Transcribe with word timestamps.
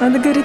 Надо 0.00 0.18
говорить 0.18 0.44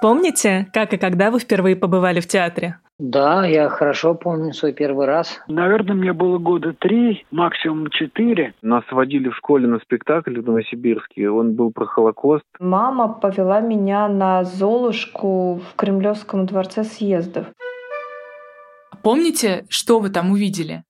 Помните, 0.00 0.68
как 0.72 0.92
и 0.92 0.96
когда 0.96 1.30
вы 1.30 1.40
впервые 1.40 1.74
побывали 1.74 2.20
в 2.20 2.26
театре? 2.26 2.78
Да, 2.98 3.46
я 3.46 3.68
хорошо 3.68 4.14
помню 4.14 4.52
свой 4.52 4.72
первый 4.72 5.06
раз. 5.06 5.40
Наверное, 5.46 5.94
мне 5.94 6.12
было 6.12 6.38
года 6.38 6.72
три, 6.72 7.24
максимум 7.30 7.90
четыре. 7.90 8.54
Нас 8.60 8.82
водили 8.90 9.28
в 9.28 9.36
школе 9.36 9.68
на 9.68 9.78
спектакль 9.78 10.40
в 10.40 10.44
Новосибирске. 10.44 11.30
Он 11.30 11.54
был 11.54 11.70
про 11.70 11.86
Холокост. 11.86 12.44
Мама 12.58 13.08
повела 13.08 13.60
меня 13.60 14.08
на 14.08 14.42
Золушку 14.42 15.54
в 15.56 15.76
Кремлевском 15.76 16.46
дворце 16.46 16.82
съездов. 16.82 17.46
Помните, 19.02 19.64
что 19.68 20.00
вы 20.00 20.10
там 20.10 20.32
увидели? 20.32 20.82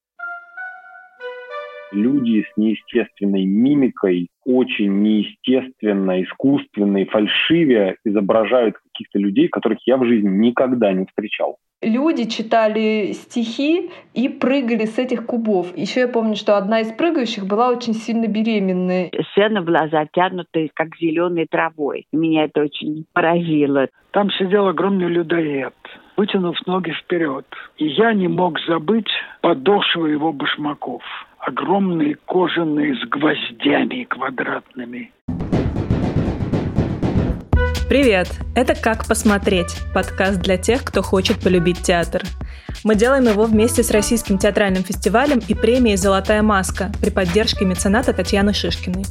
Люди 1.93 2.45
с 2.45 2.57
неестественной 2.57 3.45
мимикой, 3.45 4.29
очень 4.45 5.03
неестественно, 5.03 6.23
искусственно 6.23 6.99
и 6.99 7.05
фальшиве 7.05 7.97
изображают 8.05 8.77
каких-то 8.79 9.19
людей, 9.19 9.49
которых 9.49 9.79
я 9.87 9.97
в 9.97 10.05
жизни 10.05 10.29
никогда 10.29 10.93
не 10.93 11.07
встречал. 11.07 11.59
Люди 11.81 12.29
читали 12.29 13.13
стихи 13.13 13.91
и 14.13 14.29
прыгали 14.29 14.85
с 14.85 14.99
этих 14.99 15.27
кубов. 15.27 15.77
Еще 15.77 16.01
я 16.01 16.09
помню, 16.09 16.35
что 16.35 16.57
одна 16.57 16.81
из 16.81 16.91
прыгающих 16.93 17.47
была 17.47 17.71
очень 17.71 17.95
сильно 17.95 18.27
беременная. 18.27 19.13
Сцена 19.31 19.63
была 19.63 19.87
затянута 19.87 20.67
как 20.75 20.97
зеленой 20.97 21.47
травой. 21.49 22.07
Меня 22.13 22.47
это 22.47 22.63
очень 22.63 23.05
поразило. 23.13 23.87
Там 24.11 24.29
сидел 24.33 24.67
огромный 24.67 25.07
людоед, 25.07 25.75
вытянув 26.17 26.57
ноги 26.67 26.91
вперед. 26.91 27.47
И 27.77 27.87
я 27.87 28.13
не 28.13 28.27
мог 28.27 28.59
забыть 28.67 29.11
подошвы 29.41 30.11
его 30.11 30.33
башмаков 30.33 31.05
огромные 31.49 32.17
кожаные 32.27 32.95
с 32.95 33.09
гвоздями 33.09 34.05
квадратными. 34.05 35.11
Привет! 37.89 38.29
Это 38.55 38.75
«Как 38.75 39.07
посмотреть»– 39.09 39.79
подкаст 39.95 40.43
для 40.43 40.59
тех, 40.59 40.85
кто 40.85 41.01
хочет 41.01 41.43
полюбить 41.43 41.81
театр. 41.83 42.23
Мы 42.85 42.95
делаем 42.95 43.27
его 43.29 43.45
вместе 43.45 43.83
с 43.83 43.91
Российским 43.91 44.39
театральным 44.39 44.85
фестивалем 44.85 45.41
и 45.49 45.55
премией 45.55 45.97
«Золотая 45.97 46.43
маска» 46.43 46.93
при 47.01 47.11
поддержке 47.11 47.65
мецената 47.65 48.13
Татьяны 48.13 48.53
Шишкиной. 48.55 49.05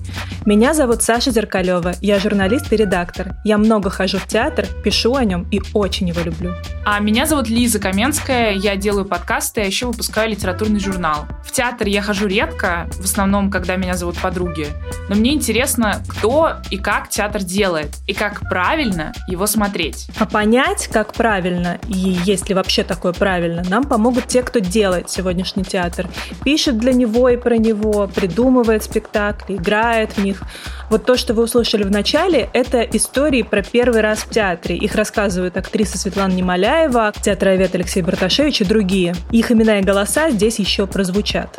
Меня 0.46 0.74
зовут 0.74 1.04
Саша 1.04 1.32
Зеркалева, 1.32 1.96
я 2.02 2.20
журналист 2.20 2.72
и 2.72 2.78
редактор. 2.78 3.36
Я 3.44 3.58
много 3.58 3.90
хожу 3.90 4.18
в 4.18 4.28
театр, 4.28 4.66
пишу 4.84 5.16
о 5.16 5.26
нем 5.26 5.46
и 5.52 5.62
очень 5.74 6.08
его 6.08 6.22
люблю. 6.22 6.54
А 6.86 7.00
меня 7.00 7.26
зовут 7.26 7.50
Лиза 7.50 7.80
Каменская, 7.80 8.54
я 8.54 8.78
делаю 8.78 9.04
подкасты, 9.04 9.62
а 9.62 9.66
еще 9.66 9.88
выпускаю 9.88 10.30
литературный 10.30 10.80
журнал. 10.80 11.28
В 11.44 11.52
театр 11.52 11.88
я 11.88 12.02
хожу 12.02 12.28
редко, 12.28 12.90
в 12.94 13.04
основном, 13.04 13.52
когда 13.52 13.76
меня 13.76 13.96
зовут 13.96 14.18
подруги, 14.20 14.68
но 15.10 15.16
мне 15.16 15.34
интересно, 15.34 16.02
кто 16.08 16.54
и 16.70 16.78
как 16.78 17.10
театр 17.10 17.44
делает, 17.44 17.90
и 18.08 18.14
как 18.14 18.48
правильно 18.48 19.12
его 19.28 19.48
смотреть. 19.48 20.08
А 20.18 20.26
понять, 20.26 20.88
как 20.88 21.14
правильно, 21.14 21.80
и 21.90 21.98
есть 21.98 22.48
ли 22.48 22.56
вообще 22.56 22.84
такое 22.84 23.12
правильно, 23.12 23.57
правильно. 23.58 23.70
Нам 23.70 23.84
помогут 23.84 24.28
те, 24.28 24.42
кто 24.42 24.60
делает 24.60 25.10
сегодняшний 25.10 25.64
театр. 25.64 26.08
Пишет 26.44 26.78
для 26.78 26.94
него 26.94 27.30
и 27.30 27.38
про 27.38 27.58
него, 27.58 28.10
придумывает 28.14 28.84
спектакли, 28.84 29.56
играет 29.56 30.12
в 30.14 30.24
них. 30.24 30.42
Вот 30.90 31.06
то, 31.06 31.18
что 31.18 31.34
вы 31.34 31.44
услышали 31.44 31.84
в 31.84 31.92
начале, 31.92 32.50
это 32.54 32.82
истории 32.82 33.42
про 33.42 33.62
первый 33.62 34.02
раз 34.02 34.20
в 34.20 34.30
театре. 34.30 34.76
Их 34.76 34.96
рассказывают 34.96 35.58
актриса 35.58 35.98
Светлана 35.98 36.34
Немоляева, 36.34 37.14
театровед 37.22 37.76
Алексей 37.76 38.02
Барташевич 38.02 38.62
и 38.62 38.66
другие. 38.66 39.16
Их 39.32 39.52
имена 39.52 39.80
и 39.80 39.84
голоса 39.84 40.30
здесь 40.30 40.60
еще 40.60 40.88
прозвучат. 40.88 41.50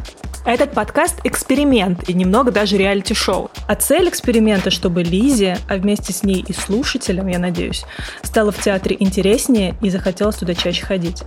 Этот 0.47 0.73
подкаст– 0.73 1.17
эксперимент 1.25 2.09
и 2.09 2.15
немного 2.15 2.51
даже 2.51 2.79
реалити-шоу. 2.79 3.51
А 3.67 3.75
цель 3.75 4.09
эксперимента, 4.09 4.71
чтобы 4.71 5.03
Лизе, 5.03 5.59
а 5.69 5.77
вместе 5.77 6.15
с 6.15 6.23
ней 6.23 6.43
и 6.47 6.55
слушателям, 6.55 7.27
я 7.27 7.39
надеюсь, 7.39 7.85
стало 8.23 8.51
в 8.51 8.59
театре 8.59 8.97
интереснее 8.99 9.75
и 9.83 9.91
захотелось 9.91 10.37
туда 10.37 10.55
чаще 10.55 10.87
ходить. 10.87 11.23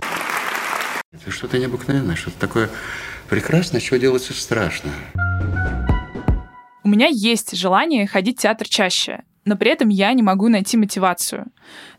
Это 1.22 1.30
что-то 1.30 1.58
необыкновенное, 1.58 2.16
что-то 2.16 2.38
такое 2.38 2.68
прекрасное, 3.28 3.80
чего 3.80 3.96
делается 3.96 4.34
страшно. 4.34 4.90
У 6.82 6.88
меня 6.88 7.06
есть 7.06 7.56
желание 7.56 8.08
ходить 8.08 8.38
в 8.38 8.42
театр 8.42 8.68
чаще, 8.68 9.22
но 9.44 9.56
при 9.56 9.70
этом 9.70 9.88
я 9.88 10.12
не 10.14 10.22
могу 10.22 10.48
найти 10.48 10.76
мотивацию. 10.76 11.46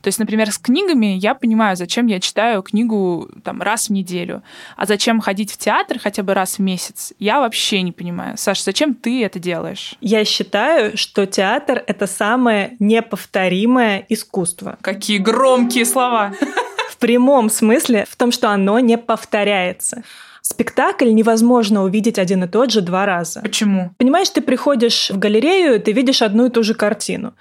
То 0.01 0.09
есть, 0.09 0.19
например, 0.19 0.51
с 0.51 0.57
книгами 0.57 1.17
я 1.17 1.35
понимаю, 1.35 1.78
зачем 1.78 2.07
я 2.07 2.19
читаю 2.19 2.61
книгу 2.63 3.29
там 3.45 3.61
раз 3.61 3.88
в 3.88 3.94
неделю, 3.94 4.44
а 4.75 4.85
зачем 4.85 5.22
ходить 5.22 5.53
в 5.53 5.57
театр 5.57 6.00
хотя 6.00 6.22
бы 6.22 6.34
раз 6.34 6.57
в 6.57 6.59
месяц, 6.59 7.13
я 7.17 7.40
вообще 7.40 7.81
не 7.81 7.94
понимаю. 7.94 8.38
Саша, 8.38 8.63
зачем 8.63 8.94
ты 8.94 9.23
это 9.23 9.40
делаешь? 9.40 9.95
Я 10.01 10.25
считаю, 10.25 10.97
что 10.97 11.25
театр— 11.25 11.81
это 11.88 12.07
самое 12.07 12.75
неповторимое 12.79 14.05
искусство. 14.09 14.78
Какие 14.81 15.19
громкие 15.19 15.85
слова! 15.85 16.34
прямом 16.97 17.49
смысле 17.49 18.05
в 18.09 18.15
том, 18.15 18.31
что 18.31 18.49
оно 18.49 18.79
не 18.79 18.97
повторяется. 18.97 20.03
Спектакль 20.41 21.13
невозможно 21.13 21.83
увидеть 21.83 22.19
один 22.19 22.43
и 22.43 22.47
тот 22.47 22.69
же 22.69 22.81
два 22.81 23.05
раза. 23.05 23.39
Почему? 23.41 23.91
Понимаешь, 23.97 24.29
ты 24.29 24.41
приходишь 24.41 25.09
в 25.09 25.17
галерею, 25.17 25.79
ты 25.81 25.93
видишь 25.93 26.21
одну 26.21 26.47
и 26.47 26.49
ту 26.49 26.63
же 26.63 26.73
картину. 26.73 27.33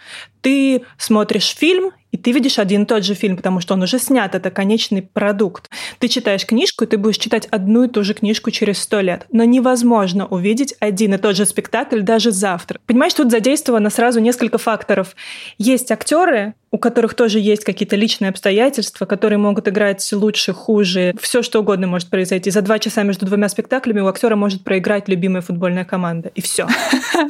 Ты 0.43 0.83
смотришь 0.99 1.55
фильм, 1.57 1.93
и 2.13 2.19
ты 2.19 2.33
видишь 2.33 2.59
один 2.59 2.83
и 2.83 2.87
тот 2.87 3.05
же 3.05 3.15
фильм, 3.15 3.37
потому 3.37 3.61
что 3.61 3.73
он 3.73 3.83
уже 3.83 3.99
снят, 3.99 4.35
это 4.35 4.51
конечный 4.51 5.01
продукт. 5.01 5.71
Ты 5.99 6.09
читаешь 6.09 6.45
книжку, 6.45 6.85
и 6.85 6.87
ты 6.87 6.99
будешь 6.99 7.17
читать 7.17 7.47
одну 7.47 7.85
и 7.85 7.89
ту 7.89 8.05
же 8.05 8.13
книжку 8.13 8.51
через 8.51 8.79
сто 8.79 9.01
лет. 9.01 9.27
Но 9.33 9.45
невозможно 9.45 10.27
увидеть 10.27 10.75
один 10.79 11.15
и 11.15 11.19
тот 11.19 11.37
же 11.37 11.47
спектакль 11.47 12.01
даже 12.03 12.31
завтра. 12.31 12.79
Понимаешь, 12.87 13.15
тут 13.15 13.31
задействовано 13.31 13.89
сразу 13.89 14.21
несколько 14.21 14.59
факторов. 14.59 15.17
Есть 15.57 15.91
актеры, 15.91 16.55
у 16.71 16.79
которых 16.79 17.15
тоже 17.15 17.39
есть 17.39 17.65
какие-то 17.65 17.97
личные 17.97 18.31
обстоятельства, 18.31 19.07
которые 19.07 19.39
могут 19.39 19.69
играть 19.69 20.07
лучше, 20.13 20.53
хуже. 20.53 21.15
Все 21.21 21.43
что 21.43 21.61
угодно 21.61 21.87
может 21.87 22.09
произойти. 22.09 22.51
За 22.51 22.61
два 22.61 22.79
часа 22.79 23.05
между 23.05 23.25
двумя 23.25 23.49
спектаклями 23.49 24.01
у 24.01 24.07
актера 24.07 24.37
может 24.37 24.65
проиграть 24.65 25.09
любимая 25.09 25.43
футбольная 25.43 25.85
команда. 25.85 26.31
И 26.35 26.43
все. 26.43 26.67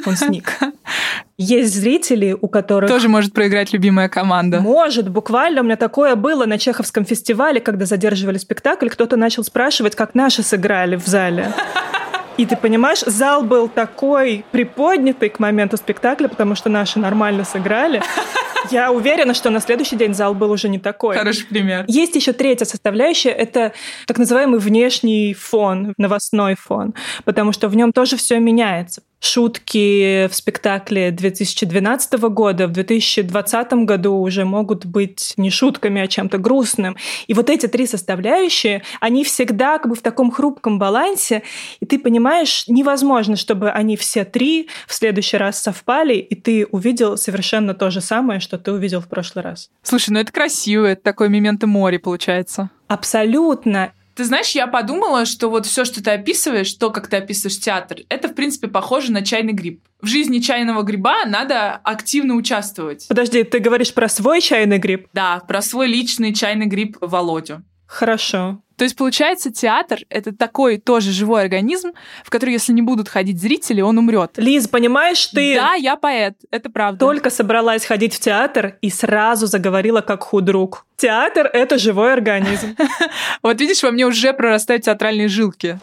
Он 0.05 0.15
сник. 0.17 0.57
Есть 1.37 1.73
зрители, 1.73 2.37
у 2.39 2.47
которых... 2.47 2.89
Тоже 2.89 3.09
может 3.09 3.33
проиграть 3.33 3.73
любимая 3.73 4.07
команда. 4.07 4.59
Может, 4.61 5.09
буквально. 5.09 5.61
У 5.61 5.63
меня 5.63 5.77
такое 5.77 6.15
было 6.15 6.45
на 6.45 6.59
Чеховском 6.59 7.05
фестивале, 7.05 7.59
когда 7.59 7.85
задерживали 7.85 8.37
спектакль, 8.37 8.87
кто-то 8.89 9.17
начал 9.17 9.43
спрашивать, 9.43 9.95
как 9.95 10.13
наши 10.13 10.43
сыграли 10.43 10.95
в 10.95 11.07
зале. 11.07 11.51
И 12.37 12.45
ты 12.45 12.55
понимаешь, 12.55 13.01
зал 13.01 13.43
был 13.43 13.67
такой 13.67 14.45
приподнятый 14.51 15.29
к 15.29 15.39
моменту 15.39 15.77
спектакля, 15.77 16.27
потому 16.27 16.55
что 16.55 16.69
наши 16.69 16.99
нормально 16.99 17.45
сыграли. 17.45 18.01
Я 18.71 18.91
уверена, 18.91 19.33
что 19.33 19.49
на 19.49 19.59
следующий 19.59 19.95
день 19.95 20.13
зал 20.13 20.33
был 20.33 20.51
уже 20.51 20.69
не 20.69 20.79
такой. 20.79 21.15
Хороший 21.15 21.45
пример. 21.45 21.85
Есть 21.87 22.15
еще 22.15 22.33
третья 22.33 22.65
составляющая, 22.65 23.29
это 23.29 23.73
так 24.07 24.17
называемый 24.17 24.59
внешний 24.59 25.33
фон, 25.33 25.93
новостной 25.97 26.55
фон, 26.55 26.93
потому 27.25 27.51
что 27.51 27.67
в 27.67 27.75
нем 27.75 27.91
тоже 27.91 28.17
все 28.17 28.39
меняется 28.39 29.01
шутки 29.23 30.27
в 30.27 30.35
спектакле 30.35 31.11
2012 31.11 32.13
года 32.29 32.67
в 32.67 32.71
2020 32.71 33.73
году 33.85 34.15
уже 34.15 34.45
могут 34.45 34.85
быть 34.85 35.33
не 35.37 35.49
шутками, 35.49 36.01
а 36.01 36.07
чем-то 36.07 36.37
грустным. 36.37 36.97
И 37.27 37.33
вот 37.33 37.49
эти 37.49 37.67
три 37.67 37.87
составляющие, 37.87 38.83
они 38.99 39.23
всегда 39.23 39.77
как 39.77 39.89
бы 39.89 39.95
в 39.95 40.01
таком 40.01 40.29
хрупком 40.29 40.77
балансе, 40.77 41.43
и 41.79 41.85
ты 41.85 41.99
понимаешь, 41.99 42.65
невозможно, 42.67 43.35
чтобы 43.35 43.71
они 43.71 43.95
все 43.95 44.25
три 44.25 44.67
в 44.87 44.93
следующий 44.93 45.37
раз 45.37 45.61
совпали, 45.61 46.15
и 46.15 46.35
ты 46.35 46.65
увидел 46.65 47.17
совершенно 47.17 47.73
то 47.73 47.89
же 47.91 48.01
самое, 48.01 48.39
что 48.39 48.57
ты 48.57 48.71
увидел 48.71 48.99
в 48.99 49.07
прошлый 49.07 49.43
раз. 49.43 49.69
Слушай, 49.83 50.11
ну 50.11 50.19
это 50.19 50.31
красиво, 50.31 50.85
это 50.85 51.01
такое 51.01 51.29
моменты 51.29 51.65
море 51.65 51.97
получается. 51.97 52.69
Абсолютно. 52.87 53.93
Ты 54.15 54.25
знаешь, 54.25 54.51
я 54.51 54.67
подумала, 54.67 55.25
что 55.25 55.49
вот 55.49 55.65
все, 55.65 55.85
что 55.85 56.03
ты 56.03 56.11
описываешь, 56.11 56.73
то, 56.73 56.91
как 56.91 57.07
ты 57.07 57.17
описываешь 57.17 57.59
театр, 57.59 57.99
это, 58.09 58.27
в 58.27 58.35
принципе, 58.35 58.67
похоже 58.67 59.11
на 59.11 59.23
чайный 59.23 59.53
гриб. 59.53 59.83
В 60.01 60.07
жизни 60.07 60.39
чайного 60.39 60.83
гриба 60.83 61.25
надо 61.25 61.75
активно 61.83 62.35
участвовать. 62.35 63.07
Подожди, 63.07 63.43
ты 63.43 63.59
говоришь 63.59 63.93
про 63.93 64.09
свой 64.09 64.41
чайный 64.41 64.77
гриб? 64.77 65.07
Да, 65.13 65.39
про 65.47 65.61
свой 65.61 65.87
личный 65.87 66.33
чайный 66.33 66.65
гриб 66.65 66.97
Володю. 67.01 67.63
Хорошо. 67.85 68.62
То 68.75 68.83
есть, 68.83 68.95
получается, 68.95 69.51
театр— 69.51 69.99
это 70.09 70.35
такой 70.35 70.77
тоже 70.77 71.11
живой 71.11 71.43
организм, 71.43 71.91
в 72.23 72.29
который, 72.29 72.53
если 72.53 72.73
не 72.73 72.81
будут 72.81 73.07
ходить 73.07 73.39
зрители, 73.39 73.81
он 73.81 73.97
умрет. 73.97 74.31
Лиз, 74.37 74.67
понимаешь, 74.67 75.27
ты... 75.27 75.55
Да, 75.55 75.73
я 75.75 75.95
поэт, 75.95 76.35
это 76.49 76.69
правда. 76.69 76.99
Только 76.99 77.29
собралась 77.29 77.85
ходить 77.85 78.15
в 78.15 78.19
театр 78.19 78.77
и 78.81 78.89
сразу 78.89 79.45
заговорила 79.45 80.01
как 80.01 80.23
худрук. 80.23 80.85
Театр— 80.97 81.49
это 81.53 81.77
живой 81.77 82.13
организм. 82.13 82.75
Вот 83.41 83.59
видишь, 83.59 83.83
во 83.83 83.91
мне 83.91 84.05
уже 84.05 84.33
прорастают 84.33 84.83
театральные 84.85 85.27
жилки. 85.27 85.79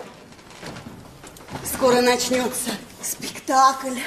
Скоро 1.64 2.00
начнется 2.00 2.70
спектакль. 3.02 3.98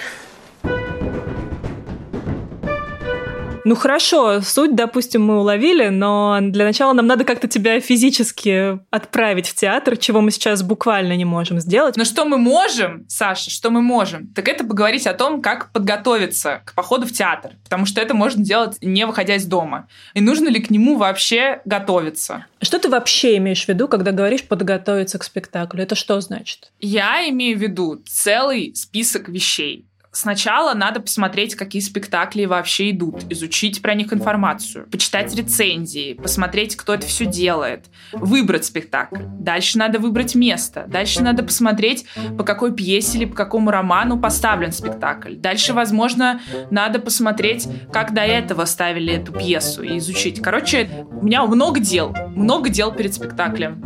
Ну 3.66 3.76
хорошо, 3.76 4.42
суть, 4.42 4.76
допустим, 4.76 5.24
мы 5.24 5.40
уловили, 5.40 5.88
но 5.88 6.40
для 6.42 6.66
начала 6.66 6.92
нам 6.94 7.08
надо 7.08 7.24
как-то 7.24 7.48
тебя 7.48 7.80
физически 7.80 8.80
отправить 8.90 9.48
в 9.48 9.56
театр, 9.56 9.96
чего 9.96 10.20
мы 10.20 10.32
сейчас 10.32 10.64
буквально 10.64 11.16
не 11.16 11.24
можем 11.24 11.60
сделать. 11.60 11.96
Но 11.96 12.04
что 12.04 12.26
мы 12.26 12.38
можем, 12.38 13.06
Саша, 13.08 13.50
что 13.50 13.70
мы 13.70 13.82
можем, 13.82 14.28
так 14.28 14.50
это 14.50 14.66
поговорить 14.66 15.08
о 15.08 15.14
том, 15.14 15.42
как 15.42 15.72
подготовиться 15.72 16.62
к 16.66 16.74
походу 16.74 17.08
в 17.08 17.14
театр, 17.14 17.52
потому 17.64 17.86
что 17.86 18.02
это 18.02 18.14
можно 18.14 18.44
делать 18.44 18.78
не 18.82 19.06
выходя 19.06 19.36
из 19.36 19.46
дома. 19.46 19.88
И 20.14 20.20
нужно 20.20 20.50
ли 20.50 20.60
к 20.62 20.70
нему 20.70 20.98
вообще 20.98 21.62
готовиться? 21.64 22.46
Что 22.62 22.80
ты 22.80 22.90
вообще 22.90 23.38
имеешь 23.38 23.64
в 23.64 23.70
виду, 23.70 23.88
когда 23.88 24.12
говоришь 24.12 24.44
подготовиться 24.44 25.20
к 25.20 25.24
спектаклю? 25.24 25.84
Это 25.84 25.96
что 25.96 26.20
значит? 26.20 26.72
Я 26.80 27.30
имею 27.30 27.58
в 27.58 27.62
виду 27.62 28.02
целый 28.06 28.76
список 28.76 29.30
вещей. 29.30 29.86
Сначала 30.16 30.76
надо 30.76 31.00
посмотреть, 31.00 31.56
какие 31.56 31.82
спектакли 31.82 32.46
вообще 32.46 32.92
идут, 32.92 33.24
изучить 33.32 33.82
про 33.82 33.96
них 33.96 34.14
информацию, 34.14 34.88
почитать 34.92 35.36
рецензии, 35.36 36.14
посмотреть, 36.14 36.76
кто 36.76 36.94
это 36.94 37.08
все 37.08 37.26
делает, 37.26 37.86
выбрать 38.12 38.64
спектакль. 38.64 39.24
Дальше 39.40 39.80
надо 39.80 39.98
выбрать 39.98 40.36
место. 40.36 40.86
Дальше 40.88 41.24
надо 41.24 41.42
посмотреть, 41.42 42.06
по 42.38 42.44
какой 42.44 42.76
пьесе 42.76 43.18
или 43.18 43.26
по 43.26 43.34
какому 43.34 43.72
роману 43.72 44.20
поставлен 44.20 44.72
спектакль. 44.72 45.34
Дальше, 45.34 45.74
возможно, 45.74 46.40
надо 46.70 47.00
посмотреть, 47.00 47.68
как 47.92 48.14
до 48.14 48.22
этого 48.22 48.66
ставили 48.66 49.14
эту 49.14 49.32
пьесу 49.32 49.82
и 49.82 49.98
изучить. 49.98 50.44
Короче, 50.44 51.08
у 51.10 51.26
меня 51.26 51.44
много 51.48 51.80
дел. 51.80 52.16
Много 52.36 52.70
дел 52.70 52.92
перед 52.92 53.16
спектаклем. 53.16 53.82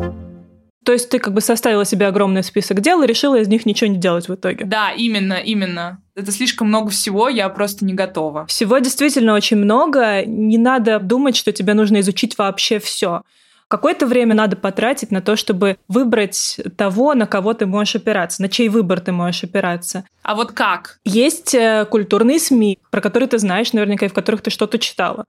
То 0.83 0.91
есть 0.91 1.09
ты 1.09 1.19
как 1.19 1.33
бы 1.33 1.39
составила 1.39 1.85
себе 1.85 2.07
огромный 2.07 2.44
список 2.44 2.81
дел 2.81 3.01
и 3.01 3.07
решила 3.07 3.39
из 3.39 3.47
них 3.47 3.65
ничего 3.65 3.89
не 3.89 3.97
делать 3.97 4.27
в 4.27 4.35
итоге. 4.35 4.65
Да, 4.65 4.91
именно, 4.91 5.33
именно. 5.33 6.01
Это 6.17 6.31
слишком 6.31 6.69
много 6.69 6.89
всего, 6.89 7.29
я 7.29 7.47
просто 7.47 7.85
не 7.85 7.93
готова. 7.93 8.47
Всего 8.47 8.79
действительно 8.79 9.35
очень 9.35 9.57
много. 9.57 10.25
Не 10.25 10.57
надо 10.57 10.97
думать, 10.97 11.35
что 11.35 11.51
тебе 11.51 11.75
нужно 11.75 11.99
изучить 11.99 12.39
вообще 12.39 12.79
все. 12.79 13.21
Какое-то 13.67 14.07
время 14.07 14.33
надо 14.33 14.55
потратить 14.55 15.11
на 15.11 15.21
то, 15.21 15.35
чтобы 15.35 15.77
выбрать 15.87 16.59
того, 16.75 17.13
на 17.13 17.27
кого 17.27 17.53
ты 17.53 17.67
можешь 17.67 17.97
опираться, 17.97 18.41
на 18.41 18.49
чей 18.49 18.67
выбор 18.67 18.99
ты 18.99 19.11
можешь 19.11 19.43
опираться. 19.43 20.05
А 20.23 20.33
вот 20.33 20.53
как? 20.53 20.99
Есть 21.05 21.53
э, 21.53 21.85
культурные 21.87 22.39
СМИ, 22.39 22.79
про 22.89 22.99
которые 22.99 23.29
ты 23.29 23.37
знаешь 23.37 23.71
наверняка, 23.73 24.07
и 24.07 24.09
в 24.09 24.13
которых 24.13 24.41
ты 24.41 24.49
что-то 24.49 24.79
читала. 24.79 25.25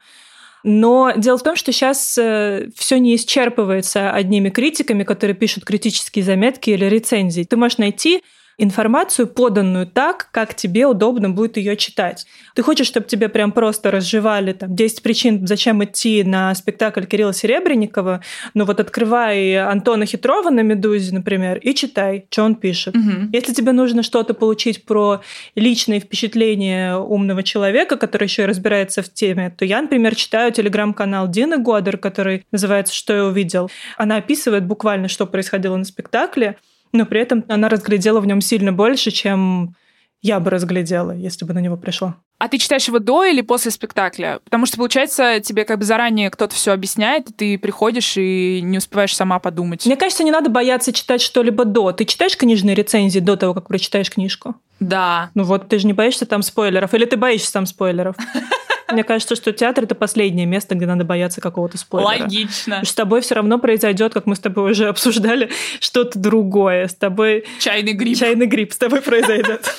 Но 0.64 1.12
дело 1.14 1.36
в 1.36 1.42
том, 1.42 1.54
что 1.54 1.70
сейчас 1.70 2.16
э, 2.16 2.70
все 2.74 2.98
не 2.98 3.14
исчерпывается 3.14 4.10
одними 4.10 4.48
критиками, 4.48 5.04
которые 5.04 5.36
пишут 5.36 5.66
критические 5.66 6.24
заметки 6.24 6.70
или 6.70 6.86
рецензии. 6.86 7.44
Ты 7.44 7.58
можешь 7.58 7.76
найти 7.76 8.22
информацию, 8.58 9.28
поданную 9.28 9.86
так, 9.86 10.28
как 10.32 10.54
тебе 10.54 10.86
удобно 10.86 11.30
будет 11.30 11.56
ее 11.56 11.76
читать. 11.76 12.26
Ты 12.54 12.62
хочешь, 12.62 12.88
чтобы 12.88 13.06
тебе 13.06 13.28
прям 13.28 13.52
просто 13.52 13.90
разжевали 13.90 14.52
там 14.52 14.74
10 14.74 15.02
причин, 15.02 15.46
зачем 15.46 15.82
идти 15.84 16.24
на 16.24 16.54
спектакль 16.54 17.04
Кирилла 17.04 17.32
Серебренникова, 17.32 18.20
ну 18.54 18.64
вот 18.64 18.80
открывай 18.80 19.56
Антона 19.56 20.06
Хитрова 20.06 20.50
на 20.50 20.60
«Медузе», 20.60 21.14
например, 21.14 21.58
и 21.58 21.72
читай, 21.72 22.26
что 22.30 22.42
он 22.42 22.56
пишет. 22.56 22.96
Угу. 22.96 23.30
Если 23.32 23.54
тебе 23.54 23.72
нужно 23.72 24.02
что-то 24.02 24.34
получить 24.34 24.84
про 24.84 25.22
личные 25.54 26.00
впечатления 26.00 26.96
умного 26.96 27.44
человека, 27.44 27.96
который 27.96 28.24
еще 28.24 28.42
и 28.42 28.46
разбирается 28.46 29.02
в 29.02 29.12
теме, 29.12 29.54
то 29.56 29.64
я, 29.64 29.80
например, 29.80 30.16
читаю 30.16 30.50
телеграм-канал 30.50 31.28
Дины 31.28 31.58
Годер, 31.58 31.96
который 31.96 32.44
называется 32.50 32.94
«Что 32.94 33.14
я 33.14 33.24
увидел». 33.24 33.70
Она 33.96 34.16
описывает 34.16 34.66
буквально, 34.66 35.06
что 35.06 35.26
происходило 35.26 35.76
на 35.76 35.84
спектакле, 35.84 36.56
но 36.92 37.06
при 37.06 37.20
этом 37.20 37.44
она 37.48 37.68
разглядела 37.68 38.20
в 38.20 38.26
нем 38.26 38.40
сильно 38.40 38.72
больше, 38.72 39.10
чем 39.10 39.74
я 40.20 40.40
бы 40.40 40.50
разглядела, 40.50 41.12
если 41.12 41.44
бы 41.44 41.54
на 41.54 41.60
него 41.60 41.76
пришла. 41.76 42.16
А 42.38 42.48
ты 42.48 42.58
читаешь 42.58 42.86
его 42.86 42.98
до 42.98 43.24
или 43.24 43.40
после 43.40 43.70
спектакля? 43.70 44.40
Потому 44.44 44.66
что, 44.66 44.76
получается, 44.76 45.40
тебе 45.40 45.64
как 45.64 45.78
бы 45.78 45.84
заранее 45.84 46.30
кто-то 46.30 46.54
все 46.54 46.72
объясняет, 46.72 47.30
и 47.30 47.32
ты 47.32 47.58
приходишь 47.58 48.16
и 48.16 48.60
не 48.62 48.78
успеваешь 48.78 49.14
сама 49.14 49.38
подумать. 49.40 49.86
Мне 49.86 49.96
кажется, 49.96 50.22
не 50.22 50.30
надо 50.30 50.48
бояться 50.48 50.92
читать 50.92 51.20
что-либо 51.20 51.64
до. 51.64 51.92
Ты 51.92 52.04
читаешь 52.04 52.36
книжные 52.36 52.76
рецензии 52.76 53.18
до 53.18 53.36
того, 53.36 53.54
как 53.54 53.68
прочитаешь 53.68 54.10
книжку? 54.10 54.54
Да. 54.78 55.30
Ну 55.34 55.42
вот, 55.42 55.68
ты 55.68 55.78
же 55.78 55.86
не 55.86 55.92
боишься 55.92 56.26
там 56.26 56.42
спойлеров. 56.42 56.94
Или 56.94 57.04
ты 57.04 57.16
боишься 57.16 57.52
там 57.52 57.66
спойлеров? 57.66 58.16
Мне 58.90 59.04
кажется, 59.04 59.36
что 59.36 59.52
театр 59.52 59.84
это 59.84 59.94
последнее 59.94 60.46
место, 60.46 60.74
где 60.74 60.86
надо 60.86 61.04
бояться 61.04 61.40
какого-то 61.40 61.78
спойлера. 61.78 62.22
Логично. 62.22 62.84
С 62.84 62.94
тобой 62.94 63.20
все 63.20 63.34
равно 63.34 63.58
произойдет, 63.58 64.14
как 64.14 64.26
мы 64.26 64.34
с 64.34 64.40
тобой 64.40 64.70
уже 64.70 64.88
обсуждали, 64.88 65.50
что-то 65.80 66.18
другое. 66.18 66.88
С 66.88 66.94
тобой 66.94 67.44
чайный 67.58 67.92
гриб. 67.92 68.18
Чайный 68.18 68.46
гриб 68.46 68.72
с 68.72 68.78
тобой 68.78 69.02
произойдет. 69.02 69.70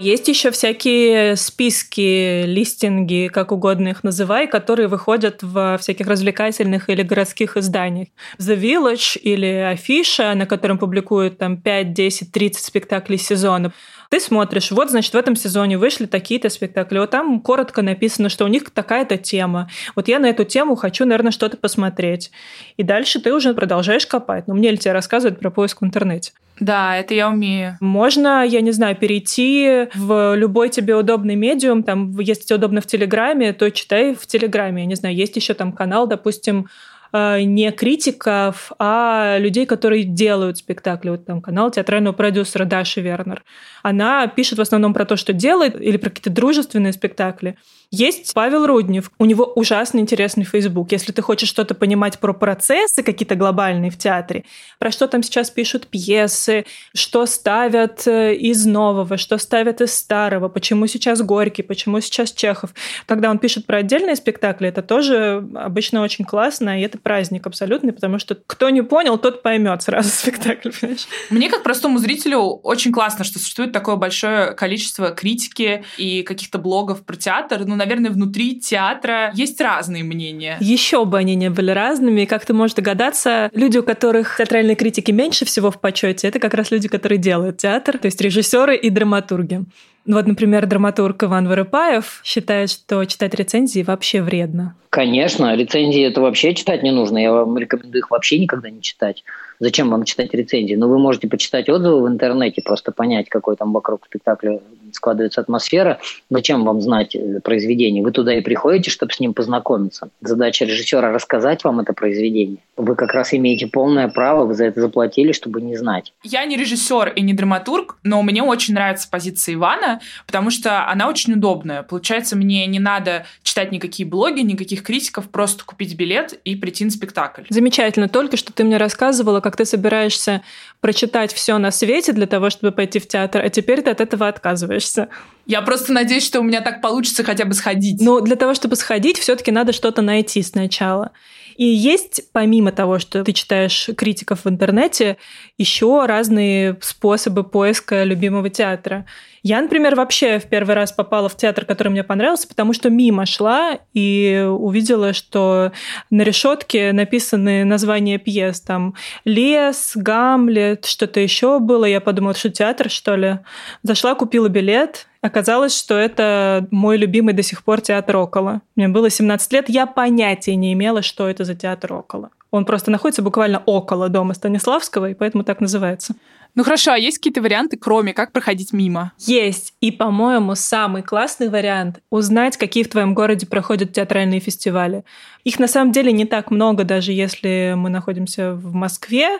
Есть 0.00 0.28
еще 0.28 0.50
всякие 0.50 1.36
списки, 1.36 2.46
листинги, 2.46 3.28
как 3.30 3.52
угодно 3.52 3.88
их 3.88 4.02
называй, 4.02 4.46
которые 4.46 4.88
выходят 4.88 5.42
в 5.42 5.76
всяких 5.76 6.06
развлекательных 6.06 6.88
или 6.88 7.02
городских 7.02 7.58
изданиях. 7.58 8.08
The 8.38 8.58
Village 8.58 9.18
или 9.18 9.46
Афиша, 9.46 10.32
на 10.34 10.46
котором 10.46 10.78
публикуют 10.78 11.36
там 11.36 11.58
5, 11.58 11.92
10, 11.92 12.32
30 12.32 12.64
спектаклей 12.64 13.18
сезона. 13.18 13.74
Ты 14.08 14.20
смотришь, 14.20 14.70
вот, 14.70 14.88
значит, 14.88 15.12
в 15.12 15.18
этом 15.18 15.36
сезоне 15.36 15.76
вышли 15.76 16.06
такие-то 16.06 16.48
спектакли, 16.48 16.98
вот 16.98 17.10
там 17.10 17.38
коротко 17.38 17.82
написано, 17.82 18.30
что 18.30 18.46
у 18.46 18.48
них 18.48 18.70
такая-то 18.70 19.18
тема. 19.18 19.68
Вот 19.96 20.08
я 20.08 20.18
на 20.18 20.30
эту 20.30 20.44
тему 20.44 20.76
хочу, 20.76 21.04
наверное, 21.04 21.30
что-то 21.30 21.58
посмотреть. 21.58 22.30
И 22.78 22.82
дальше 22.82 23.20
ты 23.20 23.34
уже 23.34 23.52
продолжаешь 23.52 24.06
копать. 24.06 24.48
Но 24.48 24.54
мне 24.54 24.70
ли 24.70 24.78
тебе 24.78 24.92
рассказывать 24.92 25.38
про 25.38 25.50
поиск 25.50 25.82
в 25.82 25.84
интернете? 25.84 26.32
Да, 26.60 26.96
это 26.96 27.14
я 27.14 27.28
умею. 27.28 27.76
Можно, 27.80 28.44
я 28.44 28.60
не 28.60 28.70
знаю, 28.70 28.94
перейти 28.94 29.88
в 29.94 30.34
любой 30.36 30.68
тебе 30.68 30.94
удобный 30.94 31.34
медиум. 31.34 31.82
Там, 31.82 32.18
если 32.20 32.42
тебе 32.44 32.56
удобно 32.56 32.80
в 32.80 32.86
Телеграме, 32.86 33.52
то 33.52 33.70
читай 33.70 34.14
в 34.14 34.26
Телеграме. 34.26 34.82
Я 34.82 34.88
не 34.88 34.94
знаю, 34.94 35.14
есть 35.14 35.36
еще 35.36 35.54
там 35.54 35.72
канал, 35.72 36.06
допустим, 36.06 36.68
не 37.12 37.70
критиков, 37.72 38.72
а 38.78 39.38
людей, 39.38 39.66
которые 39.66 40.04
делают 40.04 40.58
спектакли. 40.58 41.10
Вот 41.10 41.26
там 41.26 41.40
канал 41.40 41.70
театрального 41.70 42.14
продюсера 42.14 42.64
Даши 42.64 43.00
Вернер. 43.00 43.42
Она 43.82 44.26
пишет 44.26 44.58
в 44.58 44.62
основном 44.62 44.94
про 44.94 45.04
то, 45.04 45.16
что 45.16 45.32
делает, 45.32 45.80
или 45.80 45.96
про 45.96 46.10
какие-то 46.10 46.30
дружественные 46.30 46.92
спектакли. 46.92 47.56
Есть 47.92 48.32
Павел 48.34 48.66
Руднев. 48.66 49.10
У 49.18 49.24
него 49.24 49.44
ужасно 49.44 49.98
интересный 49.98 50.44
Facebook. 50.44 50.92
Если 50.92 51.10
ты 51.10 51.22
хочешь 51.22 51.48
что-то 51.48 51.74
понимать 51.74 52.20
про 52.20 52.32
процессы 52.32 53.02
какие-то 53.02 53.34
глобальные 53.34 53.90
в 53.90 53.98
театре, 53.98 54.44
про 54.78 54.92
что 54.92 55.08
там 55.08 55.24
сейчас 55.24 55.50
пишут 55.50 55.88
пьесы, 55.88 56.66
что 56.94 57.26
ставят 57.26 58.06
э, 58.06 58.36
из 58.36 58.64
нового, 58.64 59.16
что 59.16 59.38
ставят 59.38 59.80
из 59.80 59.92
старого, 59.92 60.48
почему 60.48 60.86
сейчас 60.86 61.20
Горький, 61.20 61.62
почему 61.62 62.00
сейчас 62.00 62.30
Чехов. 62.30 62.70
Когда 63.06 63.28
он 63.28 63.40
пишет 63.40 63.66
про 63.66 63.78
отдельные 63.78 64.14
спектакли, 64.14 64.68
это 64.68 64.82
тоже 64.82 65.44
обычно 65.56 66.02
очень 66.02 66.24
классно, 66.24 66.78
и 66.80 66.84
это 66.84 66.96
праздник 67.02 67.46
абсолютный, 67.46 67.92
потому 67.92 68.18
что 68.18 68.36
кто 68.46 68.70
не 68.70 68.82
понял, 68.82 69.18
тот 69.18 69.42
поймет 69.42 69.82
сразу 69.82 70.08
спектакль, 70.08 70.70
понимаешь? 70.80 71.06
Мне, 71.30 71.48
как 71.48 71.62
простому 71.62 71.98
зрителю, 71.98 72.40
очень 72.40 72.92
классно, 72.92 73.24
что 73.24 73.38
существует 73.38 73.72
такое 73.72 73.96
большое 73.96 74.52
количество 74.52 75.10
критики 75.10 75.84
и 75.96 76.22
каких-то 76.22 76.58
блогов 76.58 77.04
про 77.04 77.16
театр. 77.16 77.64
Ну, 77.64 77.76
наверное, 77.76 78.10
внутри 78.10 78.60
театра 78.60 79.32
есть 79.34 79.60
разные 79.60 80.04
мнения. 80.04 80.56
Еще 80.60 81.04
бы 81.04 81.18
они 81.18 81.34
не 81.34 81.50
были 81.50 81.70
разными. 81.70 82.24
Как 82.24 82.44
ты 82.44 82.52
можешь 82.52 82.74
догадаться, 82.74 83.50
люди, 83.52 83.78
у 83.78 83.82
которых 83.82 84.36
театральные 84.36 84.76
критики 84.76 85.10
меньше 85.10 85.44
всего 85.44 85.70
в 85.70 85.80
почете, 85.80 86.28
это 86.28 86.38
как 86.38 86.54
раз 86.54 86.70
люди, 86.70 86.88
которые 86.88 87.18
делают 87.18 87.58
театр, 87.58 87.98
то 87.98 88.06
есть 88.06 88.20
режиссеры 88.20 88.76
и 88.76 88.90
драматурги. 88.90 89.64
Ну 90.06 90.16
вот, 90.16 90.26
например, 90.26 90.66
драматург 90.66 91.22
Иван 91.24 91.46
Воропаев 91.48 92.20
считает, 92.24 92.70
что 92.70 93.04
читать 93.04 93.34
рецензии 93.34 93.82
вообще 93.82 94.22
вредно. 94.22 94.74
Конечно, 94.88 95.54
рецензии 95.54 96.02
это 96.02 96.20
вообще 96.20 96.54
читать 96.54 96.82
не 96.82 96.90
нужно. 96.90 97.18
Я 97.18 97.32
вам 97.32 97.56
рекомендую 97.58 98.00
их 98.00 98.10
вообще 98.10 98.38
никогда 98.38 98.70
не 98.70 98.82
читать. 98.82 99.24
Зачем 99.60 99.90
вам 99.90 100.04
читать 100.04 100.32
рецензии? 100.32 100.74
Ну, 100.74 100.88
вы 100.88 100.98
можете 100.98 101.28
почитать 101.28 101.68
отзывы 101.68 102.02
в 102.02 102.08
интернете, 102.08 102.62
просто 102.62 102.92
понять, 102.92 103.28
какой 103.28 103.56
там 103.56 103.72
вокруг 103.72 104.06
спектакля 104.06 104.60
складывается 104.94 105.40
атмосфера. 105.40 106.00
Зачем 106.30 106.64
вам 106.64 106.80
знать 106.80 107.14
э, 107.14 107.40
произведение? 107.40 108.02
Вы 108.02 108.12
туда 108.12 108.34
и 108.34 108.40
приходите, 108.40 108.90
чтобы 108.90 109.12
с 109.12 109.20
ним 109.20 109.34
познакомиться. 109.34 110.10
Задача 110.20 110.64
режиссера 110.64 111.12
рассказать 111.12 111.64
вам 111.64 111.80
это 111.80 111.92
произведение. 111.92 112.58
Вы 112.76 112.96
как 112.96 113.12
раз 113.12 113.34
имеете 113.34 113.66
полное 113.66 114.08
право, 114.08 114.46
вы 114.46 114.54
за 114.54 114.64
это 114.64 114.80
заплатили, 114.80 115.32
чтобы 115.32 115.60
не 115.60 115.76
знать. 115.76 116.12
Я 116.22 116.44
не 116.44 116.56
режиссер 116.56 117.12
и 117.14 117.20
не 117.20 117.34
драматург, 117.34 117.98
но 118.02 118.22
мне 118.22 118.42
очень 118.42 118.74
нравится 118.74 119.08
позиция 119.10 119.54
Ивана, 119.54 120.00
потому 120.26 120.50
что 120.50 120.88
она 120.88 121.08
очень 121.08 121.34
удобная. 121.34 121.82
Получается, 121.82 122.36
мне 122.36 122.66
не 122.66 122.78
надо 122.78 123.26
читать 123.42 123.72
никакие 123.72 124.08
блоги, 124.08 124.40
никаких 124.40 124.82
критиков, 124.82 125.28
просто 125.28 125.64
купить 125.64 125.94
билет 125.96 126.38
и 126.44 126.56
прийти 126.56 126.84
на 126.84 126.90
спектакль. 126.90 127.42
Замечательно. 127.48 128.08
Только 128.08 128.36
что 128.36 128.52
ты 128.52 128.64
мне 128.64 128.76
рассказывала, 128.76 129.40
как 129.40 129.49
ты 129.56 129.64
собираешься 129.64 130.42
прочитать 130.80 131.32
все 131.32 131.58
на 131.58 131.70
свете 131.70 132.12
для 132.12 132.26
того, 132.26 132.50
чтобы 132.50 132.72
пойти 132.72 132.98
в 132.98 133.06
театр, 133.06 133.42
а 133.44 133.48
теперь 133.48 133.82
ты 133.82 133.90
от 133.90 134.00
этого 134.00 134.28
отказываешься. 134.28 135.08
Я 135.46 135.62
просто 135.62 135.92
надеюсь, 135.92 136.24
что 136.24 136.40
у 136.40 136.42
меня 136.42 136.60
так 136.60 136.80
получится 136.80 137.24
хотя 137.24 137.44
бы 137.44 137.54
сходить. 137.54 138.00
Но 138.00 138.20
для 138.20 138.36
того, 138.36 138.54
чтобы 138.54 138.76
сходить, 138.76 139.18
все-таки 139.18 139.50
надо 139.50 139.72
что-то 139.72 140.00
найти 140.02 140.42
сначала. 140.42 141.12
И 141.56 141.66
есть, 141.66 142.22
помимо 142.32 142.72
того, 142.72 142.98
что 142.98 143.22
ты 143.22 143.32
читаешь 143.34 143.90
критиков 143.94 144.44
в 144.44 144.48
интернете, 144.48 145.18
еще 145.58 146.06
разные 146.06 146.78
способы 146.80 147.44
поиска 147.44 148.04
любимого 148.04 148.48
театра. 148.48 149.04
Я, 149.42 149.60
например, 149.60 149.94
вообще 149.94 150.38
в 150.38 150.46
первый 150.46 150.74
раз 150.74 150.92
попала 150.92 151.28
в 151.28 151.36
театр, 151.36 151.64
который 151.64 151.88
мне 151.88 152.04
понравился, 152.04 152.48
потому 152.48 152.72
что 152.72 152.90
мимо 152.90 153.26
шла 153.26 153.78
и 153.92 154.46
увидела, 154.48 155.12
что 155.12 155.72
на 156.10 156.22
решетке 156.22 156.92
написаны 156.92 157.64
названия 157.64 158.18
пьес. 158.18 158.60
Там 158.60 158.94
«Лес», 159.24 159.92
«Гамлет», 159.94 160.69
что-то 160.82 161.20
еще 161.20 161.58
было. 161.58 161.84
Я 161.84 162.00
подумала, 162.00 162.34
что 162.34 162.50
театр, 162.50 162.90
что 162.90 163.16
ли. 163.16 163.38
Зашла, 163.82 164.14
купила 164.14 164.48
билет, 164.48 165.06
Оказалось, 165.22 165.78
что 165.78 165.98
это 165.98 166.66
мой 166.70 166.96
любимый 166.96 167.34
до 167.34 167.42
сих 167.42 167.62
пор 167.62 167.82
театр 167.82 168.16
около. 168.16 168.62
Мне 168.74 168.88
было 168.88 169.10
17 169.10 169.52
лет, 169.52 169.68
я 169.68 169.84
понятия 169.84 170.56
не 170.56 170.72
имела, 170.72 171.02
что 171.02 171.28
это 171.28 171.44
за 171.44 171.54
театр 171.54 171.92
около. 171.92 172.30
Он 172.50 172.64
просто 172.64 172.90
находится 172.90 173.22
буквально 173.22 173.62
около 173.66 174.08
дома 174.08 174.32
Станиславского, 174.32 175.10
и 175.10 175.14
поэтому 175.14 175.44
так 175.44 175.60
называется. 175.60 176.14
Ну 176.54 176.64
хорошо, 176.64 176.92
а 176.92 176.98
есть 176.98 177.18
какие-то 177.18 177.42
варианты, 177.42 177.76
кроме 177.76 178.12
как 178.12 178.32
проходить 178.32 178.72
мимо? 178.72 179.12
Есть. 179.18 179.74
И, 179.80 179.90
по-моему, 179.90 180.54
самый 180.54 181.02
классный 181.02 181.48
вариант— 181.48 182.00
узнать, 182.10 182.56
какие 182.56 182.82
в 182.82 182.88
твоем 182.88 183.14
городе 183.14 183.46
проходят 183.46 183.92
театральные 183.92 184.40
фестивали. 184.40 185.04
Их 185.44 185.58
на 185.58 185.68
самом 185.68 185.92
деле 185.92 186.12
не 186.12 186.24
так 186.24 186.50
много, 186.50 186.84
даже 186.84 187.12
если 187.12 187.74
мы 187.76 187.88
находимся 187.88 188.52
в 188.52 188.74
Москве, 188.74 189.38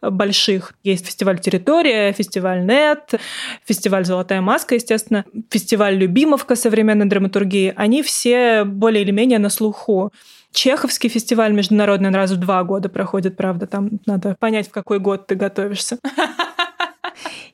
больших. 0.00 0.72
Есть 0.82 1.06
фестиваль 1.06 1.40
«Территория», 1.40 2.12
фестиваль 2.12 2.64
«Нет», 2.64 3.14
фестиваль 3.64 4.04
«Золотая 4.04 4.40
маска», 4.40 4.76
естественно, 4.76 5.24
фестиваль 5.50 5.96
«Любимовка» 5.96 6.56
современной 6.56 7.06
драматургии. 7.06 7.74
Они 7.76 8.02
все 8.02 8.64
более 8.64 9.02
или 9.02 9.10
менее 9.10 9.38
на 9.38 9.50
слуху. 9.50 10.12
Чеховский 10.52 11.08
фестиваль 11.08 11.52
международный 11.52 12.10
раз 12.10 12.30
в 12.30 12.36
два 12.36 12.62
года 12.62 12.88
проходит, 12.88 13.36
правда, 13.36 13.66
там 13.66 14.00
надо 14.06 14.36
понять, 14.38 14.68
в 14.68 14.70
какой 14.70 14.98
год 14.98 15.26
ты 15.26 15.34
готовишься. 15.34 15.98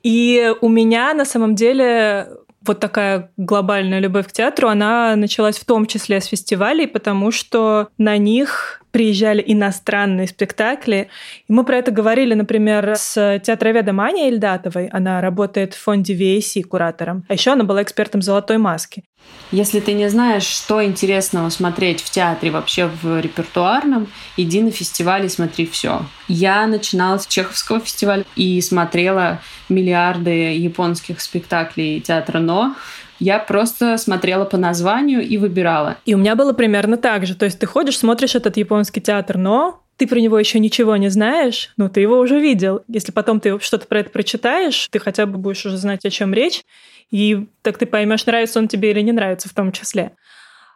И 0.03 0.53
у 0.61 0.69
меня 0.69 1.13
на 1.13 1.25
самом 1.25 1.55
деле 1.55 2.29
вот 2.61 2.79
такая 2.79 3.31
глобальная 3.37 3.99
любовь 3.99 4.27
к 4.27 4.31
театру, 4.31 4.67
она 4.67 5.15
началась 5.15 5.57
в 5.57 5.65
том 5.65 5.85
числе 5.85 6.21
с 6.21 6.25
фестивалей, 6.25 6.87
потому 6.87 7.31
что 7.31 7.89
на 7.97 8.17
них 8.17 8.78
приезжали 8.91 9.43
иностранные 9.45 10.27
спектакли. 10.27 11.09
И 11.47 11.53
мы 11.53 11.63
про 11.63 11.77
это 11.77 11.91
говорили, 11.91 12.33
например, 12.33 12.95
с 12.95 13.39
театроведом 13.43 13.99
Аней 13.99 14.29
Ильдатовой. 14.29 14.87
Она 14.87 15.21
работает 15.21 15.73
в 15.73 15.81
фонде 15.81 16.15
VAC 16.15 16.63
куратором. 16.63 17.25
А 17.27 17.33
еще 17.33 17.51
она 17.51 17.63
была 17.63 17.83
экспертом 17.83 18.21
«Золотой 18.21 18.57
маски». 18.57 19.03
Если 19.51 19.79
ты 19.79 19.93
не 19.93 20.09
знаешь, 20.09 20.43
что 20.43 20.83
интересного 20.83 21.49
смотреть 21.49 22.01
в 22.01 22.09
театре, 22.11 22.51
вообще 22.51 22.89
в 23.01 23.19
репертуарном, 23.19 24.07
иди 24.37 24.61
на 24.61 24.71
фестиваль 24.71 25.25
и 25.25 25.29
смотри 25.29 25.65
все. 25.65 26.05
Я 26.27 26.67
начинала 26.67 27.17
с 27.17 27.25
Чеховского 27.25 27.79
фестиваля 27.79 28.25
и 28.35 28.61
смотрела 28.61 29.41
миллиарды 29.67 30.55
японских 30.55 31.19
спектаклей 31.19 31.99
театра 31.99 32.39
«Но», 32.39 32.75
я 33.19 33.39
просто 33.39 33.97
смотрела 33.97 34.45
по 34.45 34.57
названию 34.57 35.21
и 35.21 35.37
выбирала. 35.37 35.97
И 36.05 36.15
у 36.15 36.17
меня 36.17 36.35
было 36.35 36.53
примерно 36.53 36.97
так 36.97 37.25
же. 37.25 37.35
То 37.35 37.45
есть 37.45 37.59
ты 37.59 37.65
ходишь, 37.65 37.97
смотришь 37.97 38.35
этот 38.35 38.57
японский 38.57 39.01
театр, 39.01 39.37
но 39.37 39.81
ты 39.97 40.07
про 40.07 40.19
него 40.19 40.39
еще 40.39 40.59
ничего 40.59 40.95
не 40.95 41.09
знаешь, 41.09 41.73
ну, 41.75 41.89
ты 41.89 41.99
его 41.99 42.19
уже 42.19 42.39
видел. 42.39 42.83
Если 42.87 43.11
потом 43.11 43.41
ты 43.41 43.59
что-то 43.59 43.85
про 43.85 43.99
это 43.99 44.09
прочитаешь, 44.09 44.87
ты 44.89 44.97
хотя 44.97 45.25
бы 45.25 45.37
будешь 45.37 45.65
уже 45.65 45.77
знать, 45.77 46.05
о 46.05 46.09
чем 46.09 46.33
речь, 46.33 46.63
и 47.11 47.47
так 47.61 47.77
ты 47.77 47.85
поймешь, 47.85 48.25
нравится 48.25 48.59
он 48.59 48.69
тебе 48.69 48.91
или 48.91 49.01
не 49.01 49.11
нравится 49.11 49.49
в 49.49 49.53
том 49.53 49.73
числе. 49.73 50.13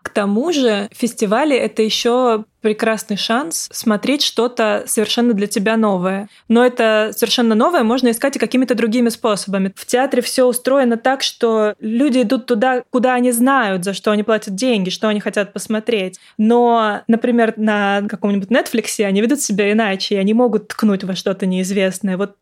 К 0.04 0.10
тому 0.10 0.52
же 0.52 0.90
фестивали— 0.92 1.56
это 1.58 1.82
еще 1.82 2.46
прекрасный 2.64 3.18
шанс 3.18 3.70
смотреть 3.72 4.24
что-то 4.24 4.84
совершенно 4.86 5.34
для 5.34 5.48
тебя 5.48 5.78
новое. 5.78 6.30
Но 6.48 6.66
это 6.66 7.12
совершенно 7.14 7.56
новое 7.56 7.84
можно 7.84 8.10
искать 8.10 8.36
и 8.38 8.40
какими-то 8.40 8.74
другими 8.74 9.10
способами. 9.10 9.74
В 9.76 9.86
театре 9.86 10.22
все 10.22 10.46
устроено 10.46 10.98
так, 10.98 11.24
что 11.24 11.76
люди 11.80 12.22
идут 12.22 12.46
туда, 12.46 12.84
куда 12.90 13.14
они 13.14 13.32
знают, 13.32 13.84
за 13.84 13.94
что 13.94 14.12
они 14.12 14.24
платят 14.24 14.56
деньги, 14.56 14.90
что 14.90 15.10
они 15.10 15.20
хотят 15.20 15.54
посмотреть. 15.54 16.20
Но, 16.38 17.02
например, 17.08 17.54
на 17.58 18.02
каком-нибудь 18.10 18.50
Netflix 18.50 19.04
они 19.04 19.22
ведут 19.22 19.42
себя 19.42 19.72
иначе, 19.72 20.16
и 20.16 20.18
они 20.18 20.34
могут 20.34 20.70
ткнуть 20.70 21.04
во 21.04 21.16
что-то 21.16 21.46
неизвестное. 21.46 22.18
Вот 22.18 22.36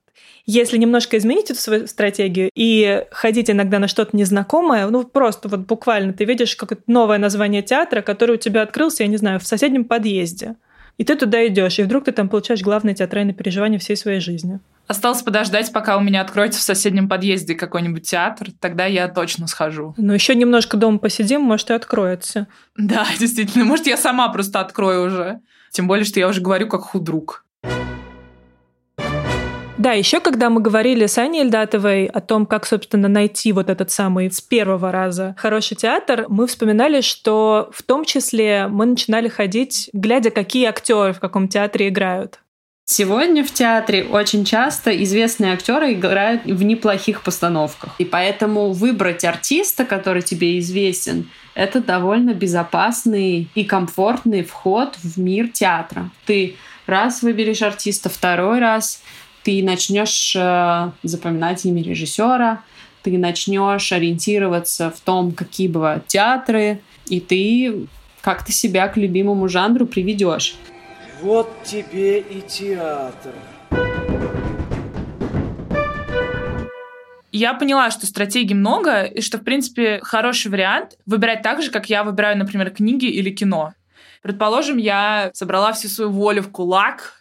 если 0.45 0.77
немножко 0.77 1.17
изменить 1.17 1.51
эту 1.51 1.59
свою 1.59 1.87
стратегию 1.87 2.49
и 2.55 3.05
ходить 3.11 3.49
иногда 3.49 3.79
на 3.79 3.87
что-то 3.87 4.15
незнакомое, 4.15 4.87
ну 4.87 5.03
просто 5.03 5.49
вот 5.49 5.61
буквально 5.61 6.13
ты 6.13 6.25
видишь 6.25 6.55
какое-то 6.55 6.83
новое 6.87 7.17
название 7.17 7.61
театра, 7.61 8.01
который 8.01 8.35
у 8.35 8.39
тебя 8.39 8.61
открылся, 8.61 9.03
я 9.03 9.09
не 9.09 9.17
знаю, 9.17 9.39
в 9.39 9.47
соседнем 9.47 9.85
подъезде. 9.85 10.55
И 10.97 11.03
ты 11.03 11.15
туда 11.15 11.47
идешь, 11.47 11.79
и 11.79 11.83
вдруг 11.83 12.05
ты 12.05 12.11
там 12.11 12.29
получаешь 12.29 12.61
главное 12.61 12.93
театральное 12.93 13.33
переживание 13.33 13.79
всей 13.79 13.95
своей 13.95 14.19
жизни. 14.19 14.59
Осталось 14.87 15.21
подождать, 15.21 15.71
пока 15.71 15.97
у 15.97 16.01
меня 16.01 16.21
откроется 16.21 16.59
в 16.59 16.63
соседнем 16.63 17.07
подъезде 17.07 17.55
какой-нибудь 17.55 18.03
театр, 18.03 18.49
тогда 18.59 18.85
я 18.85 19.07
точно 19.07 19.47
схожу. 19.47 19.93
Ну, 19.97 20.13
еще 20.13 20.35
немножко 20.35 20.75
дома 20.75 20.99
посидим, 20.99 21.41
может, 21.41 21.69
и 21.69 21.73
откроется. 21.73 22.47
Да, 22.75 23.07
действительно. 23.19 23.63
Может, 23.63 23.87
я 23.87 23.97
сама 23.97 24.27
просто 24.29 24.59
открою 24.59 25.07
уже. 25.07 25.39
Тем 25.71 25.87
более, 25.87 26.03
что 26.03 26.19
я 26.19 26.27
уже 26.27 26.41
говорю 26.41 26.67
как 26.67 26.81
худрук. 26.81 27.45
Да, 29.81 29.93
еще 29.93 30.19
когда 30.19 30.51
мы 30.51 30.61
говорили 30.61 31.07
с 31.07 31.17
Аней 31.17 31.41
Эльдатовой 31.41 32.05
о 32.05 32.21
том, 32.21 32.45
как, 32.45 32.67
собственно, 32.67 33.07
найти 33.07 33.51
вот 33.51 33.67
этот 33.67 33.89
самый 33.89 34.29
с 34.29 34.39
первого 34.39 34.91
раза 34.91 35.35
хороший 35.39 35.75
театр, 35.75 36.27
мы 36.29 36.45
вспоминали, 36.45 37.01
что 37.01 37.71
в 37.73 37.81
том 37.81 38.05
числе 38.05 38.67
мы 38.67 38.85
начинали 38.85 39.27
ходить, 39.27 39.89
глядя, 39.91 40.29
какие 40.29 40.67
актеры 40.67 41.13
в 41.13 41.19
каком 41.19 41.47
театре 41.47 41.87
играют. 41.87 42.37
Сегодня 42.85 43.43
в 43.43 43.51
театре 43.51 44.03
очень 44.03 44.45
часто 44.45 44.91
известные 45.03 45.53
актеры 45.53 45.93
играют 45.93 46.45
в 46.45 46.61
неплохих 46.61 47.23
постановках. 47.23 47.95
И 47.97 48.05
поэтому 48.05 48.73
выбрать 48.73 49.25
артиста, 49.25 49.83
который 49.83 50.21
тебе 50.21 50.59
известен, 50.59 51.27
это 51.55 51.81
довольно 51.81 52.35
безопасный 52.35 53.49
и 53.55 53.63
комфортный 53.63 54.43
вход 54.43 54.95
в 55.01 55.17
мир 55.17 55.47
театра. 55.47 56.11
Ты 56.27 56.55
раз 56.85 57.23
выберешь 57.23 57.63
артиста, 57.63 58.09
второй 58.09 58.59
раз 58.59 59.01
ты 59.43 59.63
начнешь 59.63 60.35
э, 60.35 60.91
запоминать 61.03 61.65
имя 61.65 61.83
режиссера, 61.83 62.63
ты 63.03 63.17
начнешь 63.17 63.91
ориентироваться 63.91 64.91
в 64.91 64.99
том, 64.99 65.31
какие 65.31 65.67
бывают 65.67 66.07
театры, 66.07 66.81
и 67.07 67.19
ты 67.19 67.87
как-то 68.21 68.51
себя 68.51 68.87
к 68.87 68.97
любимому 68.97 69.47
жанру 69.47 69.85
приведешь. 69.87 70.55
Вот 71.21 71.49
тебе 71.63 72.19
и 72.19 72.41
театр. 72.41 73.33
Я 77.31 77.53
поняла, 77.53 77.89
что 77.91 78.05
стратегий 78.05 78.53
много, 78.53 79.03
и 79.03 79.21
что, 79.21 79.37
в 79.37 79.43
принципе, 79.43 79.99
хороший 80.03 80.51
вариант 80.51 80.97
выбирать 81.05 81.41
так 81.41 81.61
же, 81.61 81.71
как 81.71 81.89
я 81.89 82.03
выбираю, 82.03 82.37
например, 82.37 82.71
книги 82.71 83.05
или 83.05 83.29
кино. 83.29 83.73
Предположим, 84.21 84.77
я 84.77 85.31
собрала 85.33 85.71
всю 85.71 85.87
свою 85.87 86.11
волю 86.11 86.43
в 86.43 86.51
кулак, 86.51 87.20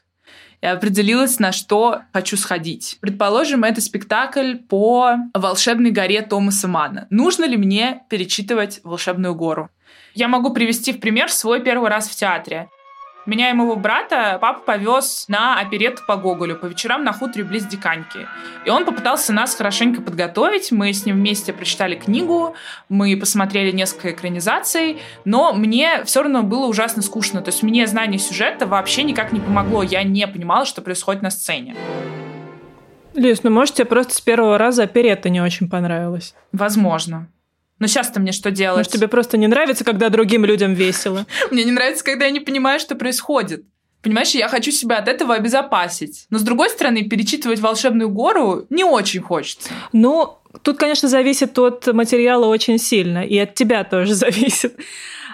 и 0.63 0.67
определилась, 0.67 1.39
на 1.39 1.53
что 1.53 2.03
хочу 2.13 2.37
сходить. 2.37 2.99
Предположим, 3.01 3.65
это 3.65 3.81
спектакль 3.81 4.57
по 4.57 5.17
«Волшебной 5.35 5.91
горе» 5.91 6.23
Томаса 6.23 6.69
Мана. 6.69 7.07
Нужно 7.11 7.45
ли 7.45 7.57
мне 7.57 8.03
перечитывать 8.09 8.81
«Волшебную 8.85 9.35
гору»? 9.35 9.71
Я 10.15 10.29
могу 10.29 10.53
привести 10.53 10.93
в 10.93 11.01
пример 11.01 11.31
свой 11.31 11.63
первый 11.63 11.89
раз 11.89 12.09
в 12.09 12.15
театре. 12.15 12.69
Меня 13.27 13.51
и 13.51 13.53
моего 13.53 13.77
брата 13.77 14.39
папа 14.41 14.61
повез 14.61 15.27
на 15.29 15.61
оперетту 15.61 16.03
по 16.07 16.17
Гоголю 16.17 16.57
по 16.57 16.67
вечерам 16.67 17.05
на 17.05 17.13
хуторе 17.13 17.45
близ 17.45 17.67
Диканьки. 17.67 18.27
И 18.65 18.71
он 18.71 18.87
попытался 18.87 19.33
нас 19.33 19.55
хорошенько 19.55 20.01
подготовить. 20.01 20.73
Мы 20.73 20.93
с 20.93 21.05
ним 21.05 21.17
вместе 21.17 21.53
прочитали 21.53 21.97
книгу, 21.97 22.55
мы 22.89 23.17
посмотрели 23.17 23.73
несколько 23.73 24.13
экранизаций, 24.13 25.01
но 25.25 25.53
мне 25.53 26.03
все 26.05 26.23
равно 26.23 26.43
было 26.43 26.67
ужасно 26.67 27.03
скучно. 27.03 27.43
То 27.43 27.51
есть 27.51 27.63
мне 27.63 27.87
знание 27.87 28.19
сюжета 28.19 28.67
вообще 28.67 29.03
никак 29.03 29.33
не 29.33 29.41
помогло. 29.41 29.83
Я 29.83 30.03
не 30.03 30.27
понимала, 30.27 30.65
что 30.65 30.81
происходит 30.81 31.23
на 31.23 31.31
сцене. 31.31 31.77
Лиз, 33.15 33.43
ну 33.43 33.51
может 33.51 33.75
тебе 33.75 33.87
просто 33.87 34.15
с 34.15 34.21
первого 34.21 34.57
раза 34.57 34.85
оперетта 34.85 35.29
не 35.29 35.41
очень 35.41 35.69
понравилась? 35.69 36.35
Возможно. 36.53 37.29
Но 37.81 37.87
сейчас-то 37.87 38.21
мне 38.21 38.31
что 38.31 38.51
делать? 38.51 38.77
Может, 38.77 38.93
тебе 38.93 39.09
просто 39.09 39.37
не 39.37 39.49
нравится, 39.49 39.85
когда 39.85 40.11
другим 40.11 40.45
людям 40.45 40.75
весело? 40.75 41.27
Мне 41.51 41.65
не 41.65 41.73
нравится, 41.73 42.05
когда 42.05 42.27
я 42.27 42.31
не 42.31 42.41
понимаю, 42.41 42.79
что 42.79 42.95
происходит. 42.95 43.65
Понимаешь, 44.03 44.31
я 44.31 44.49
хочу 44.49 44.71
себя 44.71 44.99
от 44.99 45.09
этого 45.09 45.35
обезопасить. 45.35 46.27
Но, 46.31 46.39
с 46.39 46.43
другой 46.43 46.71
стороны, 46.71 47.05
перечитывать 47.05 47.61
«Волшебную 47.61 48.09
гору» 48.09 48.67
не 48.71 48.85
очень 48.85 49.21
хочется. 49.21 49.71
Ну, 49.93 50.39
тут, 50.63 50.79
конечно, 50.79 51.09
зависит 51.09 51.59
от 51.59 51.87
материала 51.89 52.47
очень 52.47 52.79
сильно. 52.79 53.25
И 53.25 53.39
от 53.39 53.55
тебя 53.55 53.85
тоже 53.85 54.15
зависит. 54.15 54.77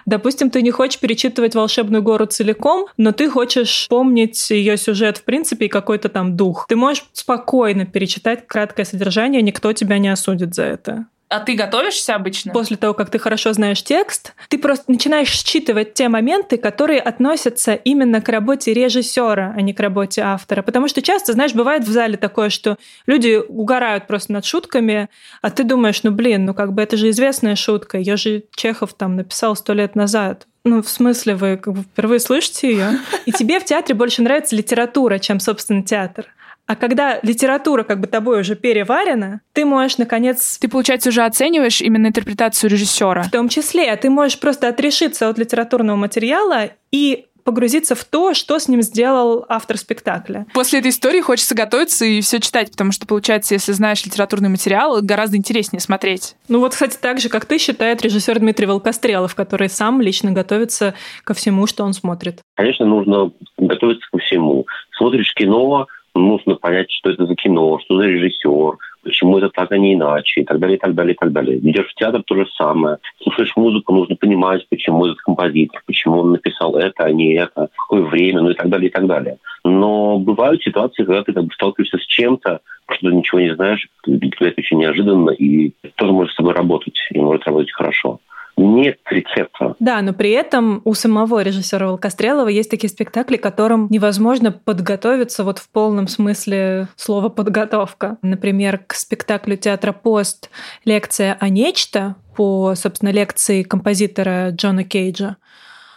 Допустим, 0.05 0.51
ты 0.51 0.63
не 0.63 0.71
хочешь 0.71 1.01
перечитывать 1.01 1.57
«Волшебную 1.57 2.03
гору» 2.03 2.27
целиком, 2.27 2.87
но 2.97 3.11
ты 3.11 3.29
хочешь 3.29 3.87
помнить 3.89 4.51
ее 4.51 4.77
сюжет 4.77 5.19
в 5.19 5.25
принципе 5.25 5.67
и 5.67 5.69
какой-то 5.69 6.09
там 6.09 6.37
дух. 6.37 6.67
Ты 6.69 6.77
можешь 6.77 7.05
спокойно 7.13 7.87
перечитать 7.87 8.47
краткое 8.47 8.85
содержание, 8.85 9.43
никто 9.43 9.73
тебя 9.73 9.99
не 9.99 10.09
осудит 10.09 10.55
за 10.55 10.63
это. 10.63 11.07
А 11.29 11.41
ты 11.41 11.55
готовишься 11.55 12.15
обычно? 12.15 12.53
После 12.53 12.77
того, 12.77 12.95
как 12.95 13.11
ты 13.11 13.19
хорошо 13.19 13.53
знаешь 13.53 13.83
текст, 13.83 14.35
ты 14.49 14.59
просто 14.59 14.85
начинаешь 14.89 15.31
считывать 15.31 15.95
те 15.95 16.09
моменты, 16.09 16.57
которые 16.57 17.01
относятся 17.01 17.75
именно 17.75 18.21
к 18.21 18.29
работе 18.29 18.73
режиссера, 18.73 19.53
а 19.57 19.61
не 19.61 19.75
к 19.75 19.81
работе 19.81 20.23
автора. 20.23 20.63
Потому 20.63 20.87
что 20.87 21.03
часто, 21.03 21.33
знаешь, 21.33 21.53
бывает 21.53 21.83
в 21.83 21.91
зале 21.91 22.17
такое, 22.17 22.49
что 22.49 22.77
люди 23.07 23.43
угорают 23.49 24.07
просто 24.07 24.33
над 24.33 24.45
шутками, 24.45 25.09
а 25.43 25.51
ты 25.51 25.65
думаешь, 25.65 26.03
ну 26.05 26.13
блин, 26.13 26.45
ну 26.45 26.55
как 26.55 26.73
бы 26.73 26.83
это 26.83 26.97
же 26.97 27.11
известная 27.11 27.57
шутка, 27.57 27.99
ее 27.99 28.17
же 28.17 28.45
Чехов 28.55 28.95
там 28.95 29.17
написал 29.17 29.57
сто 29.57 29.73
лет 29.73 29.97
назад. 29.97 30.47
Ну, 30.65 30.83
в 30.83 30.89
смысле, 30.89 31.37
вы 31.37 31.57
как 31.57 31.75
бы 31.75 31.83
впервые 31.83 32.19
слышите 32.19 32.71
ее? 32.71 32.99
И 33.25 33.31
тебе 33.31 33.61
в 33.61 33.65
театре 33.65 33.95
больше 33.95 34.23
нравится 34.23 34.57
литература, 34.57 35.21
чем, 35.21 35.39
собственно, 35.39 35.85
театр. 35.85 36.27
А 36.67 36.75
когда 36.75 37.21
литература 37.23 37.85
как 37.85 38.01
бы 38.01 38.07
тобой 38.07 38.41
уже 38.41 38.57
переварена, 38.57 39.41
ты 39.53 39.65
можешь, 39.65 39.99
наконец... 39.99 40.59
Ты, 40.59 40.69
получается, 40.69 41.11
уже 41.11 41.23
оцениваешь 41.25 41.81
именно 41.81 42.09
интерпретацию 42.09 42.71
режиссера. 42.71 43.23
В 43.23 43.31
том 43.31 43.49
числе. 43.49 43.95
Ты 43.97 44.11
можешь 44.11 44.41
просто 44.41 44.69
отрешиться 44.69 45.29
от 45.29 45.39
литературного 45.39 45.97
материала 45.97 46.71
и 46.91 47.27
погрузиться 47.45 47.95
в 47.95 48.05
то, 48.05 48.35
что 48.35 48.59
с 48.59 48.67
ним 48.67 48.83
сделал 48.83 49.47
автор 49.49 49.79
спектакля. 49.79 50.47
После 50.53 50.81
этой 50.81 50.91
истории 50.91 51.21
хочется 51.21 51.55
готовиться 51.55 52.05
и 52.05 52.21
все 52.21 52.41
читать, 52.41 52.73
потому 52.73 52.91
что, 52.91 53.07
получается, 53.07 53.55
если 53.55 53.71
знаешь 53.71 54.05
литературный 54.05 54.49
материал, 54.49 54.99
гораздо 55.01 55.37
интереснее 55.37 55.81
смотреть. 55.81 56.35
Ну 56.49 56.59
вот, 56.59 56.73
кстати, 56.73 56.99
так 57.01 57.21
же, 57.21 57.29
как 57.29 57.45
ты, 57.45 57.59
считает 57.59 58.03
режиссер 58.03 58.41
Дмитрий 58.41 58.67
Волкострелов, 58.67 59.37
который 59.37 59.69
сам 59.69 60.01
лично 60.01 60.33
готовится 60.33 60.95
ко 61.23 61.35
всему, 61.35 61.69
что 61.69 61.85
он 61.85 61.93
смотрит. 61.93 62.41
Конечно, 62.57 62.85
нужно 62.85 63.31
готовиться 63.57 64.09
ко 64.11 64.19
всему. 64.19 64.67
Смотришь 64.99 65.33
кино, 65.35 65.87
нужно 66.19 66.55
понять, 66.57 66.91
что 66.91 67.11
это 67.11 67.27
за 67.27 67.35
кино, 67.35 67.79
что 67.85 67.99
за 67.99 68.07
режиссер, 68.07 68.79
почему 69.03 69.39
это 69.39 69.51
так, 69.51 69.73
а 69.73 69.79
не 69.79 69.95
иначе, 69.95 70.41
и 70.41 70.45
так 70.45 70.59
далее, 70.59 70.77
и 70.77 70.81
так 70.81 70.95
далее, 70.95 71.15
и 71.15 71.17
так 71.17 71.33
далее. 71.33 71.59
Идешь 71.59 71.89
в 71.89 71.95
театр, 71.95 72.23
то 72.25 72.35
же 72.35 72.47
самое. 72.57 72.99
Слушаешь 73.23 73.57
музыку, 73.57 73.93
нужно 73.93 74.17
понимать, 74.17 74.67
почему 74.69 75.07
этот 75.07 75.21
композитор, 75.21 75.83
почему 75.87 76.21
он 76.21 76.33
написал 76.33 76.77
это, 76.77 77.05
а 77.05 77.13
не 77.13 77.35
это, 77.35 77.69
в 77.73 77.77
какое 77.83 78.03
время, 78.03 78.43
ну 78.43 78.51
и 78.51 78.55
так 78.55 78.69
далее, 78.69 78.89
и 78.89 78.93
так 78.93 79.07
далее. 79.07 79.39
Но 79.65 80.19
бывают 80.19 80.63
ситуации, 80.63 81.05
когда 81.05 81.23
ты 81.23 81.33
как 81.33 81.45
бы 81.45 81.53
сталкиваешься 81.53 81.99
с 81.99 82.07
чем-то, 82.07 82.61
что 82.89 83.11
ничего 83.11 83.41
не 83.41 83.55
знаешь, 83.55 83.89
для 84.07 84.31
тебя 84.31 84.49
это 84.49 84.61
очень 84.61 84.79
неожиданно, 84.79 85.31
и 85.31 85.73
тоже 85.97 86.13
можешь 86.13 86.33
с 86.33 86.37
собой 86.37 86.55
работать, 86.55 86.97
и 87.11 87.19
может 87.19 87.45
работать 87.47 87.73
хорошо 87.73 88.21
нет 88.57 88.99
рецепта. 89.11 89.75
Да, 89.81 90.01
но 90.03 90.13
при 90.13 90.31
этом 90.31 90.81
у 90.85 90.95
самого 90.95 91.43
режиссера 91.43 91.89
Волкострелова 91.89 92.49
есть 92.49 92.71
такие 92.71 92.89
спектакли, 92.89 93.37
которым 93.37 93.89
невозможно 93.91 94.53
подготовиться 94.53 95.45
вот 95.45 95.59
в 95.59 95.69
полном 95.69 96.09
смысле 96.09 96.89
слова 96.97 97.29
подготовка. 97.29 98.17
Например, 98.23 98.79
к 98.79 98.95
спектаклю 98.95 99.57
театра 99.57 99.93
Пост 99.93 100.51
лекция 100.85 101.37
о 101.39 101.49
нечто 101.49 102.17
по, 102.35 102.75
собственно, 102.75 103.11
лекции 103.11 103.63
композитора 103.63 104.51
Джона 104.51 104.85
Кейджа 104.85 105.37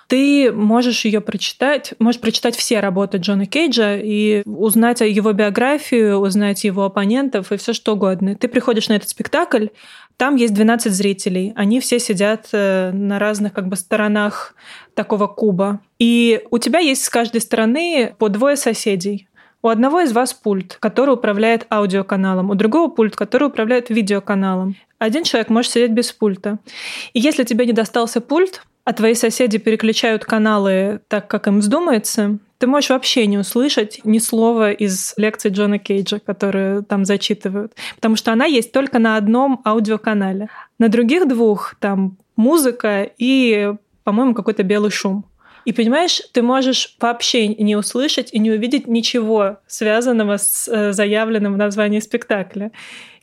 ты 0.10 0.52
можешь 0.52 1.06
ее 1.06 1.22
прочитать, 1.22 1.94
можешь 2.00 2.20
прочитать 2.20 2.56
все 2.56 2.80
работы 2.80 3.20
Джона 3.20 3.46
Кейджа 3.46 3.96
и 3.96 4.42
узнать 4.44 5.02
его 5.02 5.32
биографию, 5.34 6.18
узнать 6.18 6.64
его 6.64 6.86
оппонентов 6.86 7.52
и 7.52 7.58
все 7.58 7.74
что 7.74 7.94
угодно. 7.94 8.36
Ты 8.36 8.48
приходишь 8.48 8.90
на 8.90 8.94
этот 8.94 9.08
спектакль, 9.08 9.68
там 10.18 10.36
есть 10.36 10.56
12 10.56 10.92
зрителей. 10.92 11.54
Они 11.56 11.80
все 11.80 12.00
сидят 12.00 12.50
э, 12.54 12.90
на 12.92 13.20
разных 13.20 13.54
как 13.54 13.68
бы 13.68 13.76
сторонах 13.76 14.56
такого 14.96 15.28
куба. 15.28 15.80
И 16.00 16.42
у 16.50 16.58
тебя 16.58 16.80
есть 16.80 17.06
с 17.06 17.10
каждой 17.10 17.40
стороны 17.40 18.16
по 18.18 18.30
двое 18.30 18.56
соседей. 18.56 19.28
У 19.62 19.68
одного 19.68 20.02
из 20.02 20.12
вас 20.12 20.34
пульт, 20.34 20.78
который 20.80 21.14
управляет 21.14 21.68
аудиоканалом, 21.70 22.50
у 22.50 22.56
другого 22.56 22.90
пульт, 22.90 23.16
который 23.16 23.50
управляет 23.50 23.92
видеоканалом. 23.92 24.76
Один 24.98 25.24
человек 25.24 25.50
может 25.50 25.72
сидеть 25.72 25.92
без 25.92 26.12
пульта. 26.12 26.58
И 27.14 27.20
если 27.20 27.44
тебе 27.44 27.68
не 27.68 27.74
достался 27.74 28.22
пульт, 28.22 28.64
а 28.90 28.94
твои 28.94 29.14
соседи 29.14 29.60
переключают 29.60 30.26
каналы 30.26 31.02
так, 31.10 31.28
как 31.28 31.46
им 31.46 31.60
вздумается, 31.60 32.40
ты 32.58 32.66
можешь 32.66 32.90
вообще 32.90 33.28
не 33.28 33.38
услышать 33.38 34.02
ни 34.04 34.18
слова 34.18 34.72
из 34.72 35.14
лекции 35.16 35.50
Джона 35.50 35.78
Кейджа, 35.78 36.18
которые 36.18 36.82
там 36.82 37.06
зачитывают, 37.06 37.74
потому 37.98 38.16
что 38.16 38.34
она 38.34 38.46
есть 38.46 38.72
только 38.72 38.98
на 38.98 39.16
одном 39.16 39.62
аудиоканале. 39.64 40.50
На 40.80 40.90
других 40.90 41.28
двух 41.28 41.76
там 41.80 42.18
музыка 42.36 43.08
и, 43.20 43.74
по-моему, 44.04 44.34
какой-то 44.34 44.64
белый 44.64 44.90
шум. 44.90 45.24
И 45.66 45.72
понимаешь, 45.72 46.24
ты 46.32 46.42
можешь 46.42 46.96
вообще 47.00 47.48
не 47.48 47.76
услышать 47.76 48.34
и 48.34 48.40
не 48.40 48.50
увидеть 48.50 48.88
ничего 48.88 49.58
связанного 49.68 50.38
с 50.38 50.68
э, 50.68 50.94
заявленным 50.94 51.54
в 51.54 51.58
названии 51.58 52.00
спектакля 52.00 52.72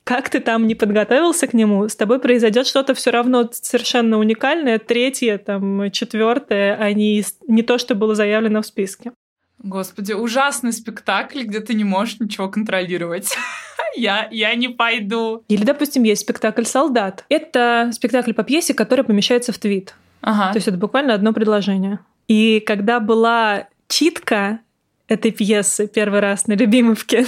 как 0.06 0.30
ты 0.30 0.38
там 0.38 0.68
не 0.68 0.76
подготовился 0.76 1.48
к 1.48 1.52
нему, 1.52 1.88
с 1.88 1.96
тобой 1.96 2.20
произойдет 2.20 2.68
что-то 2.68 2.94
все 2.94 3.10
равно 3.10 3.50
совершенно 3.50 4.18
уникальное, 4.18 4.78
третье, 4.78 5.36
там, 5.36 5.90
четвертое, 5.90 6.76
а 6.76 6.92
не, 6.92 7.24
не 7.48 7.62
то, 7.64 7.76
что 7.76 7.96
было 7.96 8.14
заявлено 8.14 8.62
в 8.62 8.66
списке. 8.66 9.10
Господи, 9.58 10.12
ужасный 10.12 10.72
спектакль, 10.72 11.42
где 11.42 11.58
ты 11.58 11.74
не 11.74 11.82
можешь 11.82 12.20
ничего 12.20 12.48
контролировать. 12.48 13.36
я, 13.96 14.28
я 14.30 14.54
не 14.54 14.68
пойду. 14.68 15.42
Или, 15.48 15.64
допустим, 15.64 16.04
есть 16.04 16.22
спектакль 16.22 16.62
«Солдат». 16.62 17.24
Это 17.28 17.90
спектакль 17.92 18.32
по 18.32 18.44
пьесе, 18.44 18.74
который 18.74 19.04
помещается 19.04 19.52
в 19.52 19.58
твит. 19.58 19.96
Ага. 20.20 20.52
То 20.52 20.58
есть 20.58 20.68
это 20.68 20.76
буквально 20.76 21.14
одно 21.14 21.32
предложение. 21.32 21.98
И 22.28 22.60
когда 22.60 23.00
была 23.00 23.66
читка 23.88 24.60
этой 25.08 25.30
пьесы 25.30 25.86
первый 25.86 26.20
раз 26.20 26.46
на 26.46 26.54
Любимовке, 26.54 27.26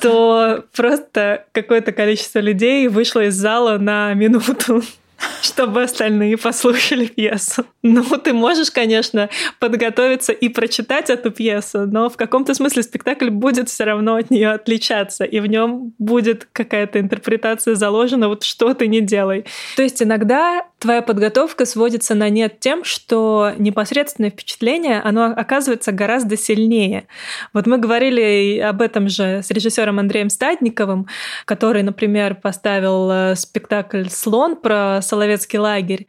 то 0.00 0.64
просто 0.74 1.46
какое-то 1.52 1.92
количество 1.92 2.40
людей 2.40 2.88
вышло 2.88 3.24
из 3.24 3.34
зала 3.34 3.78
на 3.78 4.12
минуту 4.14 4.82
чтобы 5.42 5.82
остальные 5.82 6.36
послушали 6.36 7.06
пьесу. 7.06 7.64
Ну, 7.82 8.02
ты 8.02 8.32
можешь, 8.32 8.70
конечно, 8.70 9.28
подготовиться 9.58 10.32
и 10.32 10.48
прочитать 10.48 11.10
эту 11.10 11.30
пьесу, 11.30 11.86
но 11.86 12.08
в 12.08 12.16
каком-то 12.16 12.54
смысле 12.54 12.82
спектакль 12.82 13.30
будет 13.30 13.68
все 13.68 13.84
равно 13.84 14.16
от 14.16 14.30
нее 14.30 14.50
отличаться, 14.50 15.24
и 15.24 15.40
в 15.40 15.46
нем 15.46 15.92
будет 15.98 16.48
какая-то 16.52 17.00
интерпретация 17.00 17.74
заложена, 17.74 18.28
вот 18.28 18.42
что 18.42 18.74
ты 18.74 18.86
не 18.86 19.00
делай. 19.00 19.44
То 19.76 19.82
есть 19.82 20.02
иногда 20.02 20.66
твоя 20.78 21.02
подготовка 21.02 21.64
сводится 21.64 22.14
на 22.14 22.28
нет 22.28 22.60
тем, 22.60 22.84
что 22.84 23.52
непосредственное 23.56 24.30
впечатление, 24.30 25.00
оно 25.00 25.26
оказывается 25.26 25.92
гораздо 25.92 26.36
сильнее. 26.36 27.06
Вот 27.52 27.66
мы 27.66 27.78
говорили 27.78 28.58
об 28.58 28.82
этом 28.82 29.08
же 29.08 29.42
с 29.42 29.50
режиссером 29.50 29.98
Андреем 29.98 30.30
Стадниковым, 30.30 31.06
который, 31.44 31.82
например, 31.82 32.34
поставил 32.34 33.10
э, 33.10 33.34
спектакль 33.34 34.08
«Слон» 34.08 34.56
про 34.56 35.00
Соловецкий 35.04 35.58
лагерь 35.58 36.06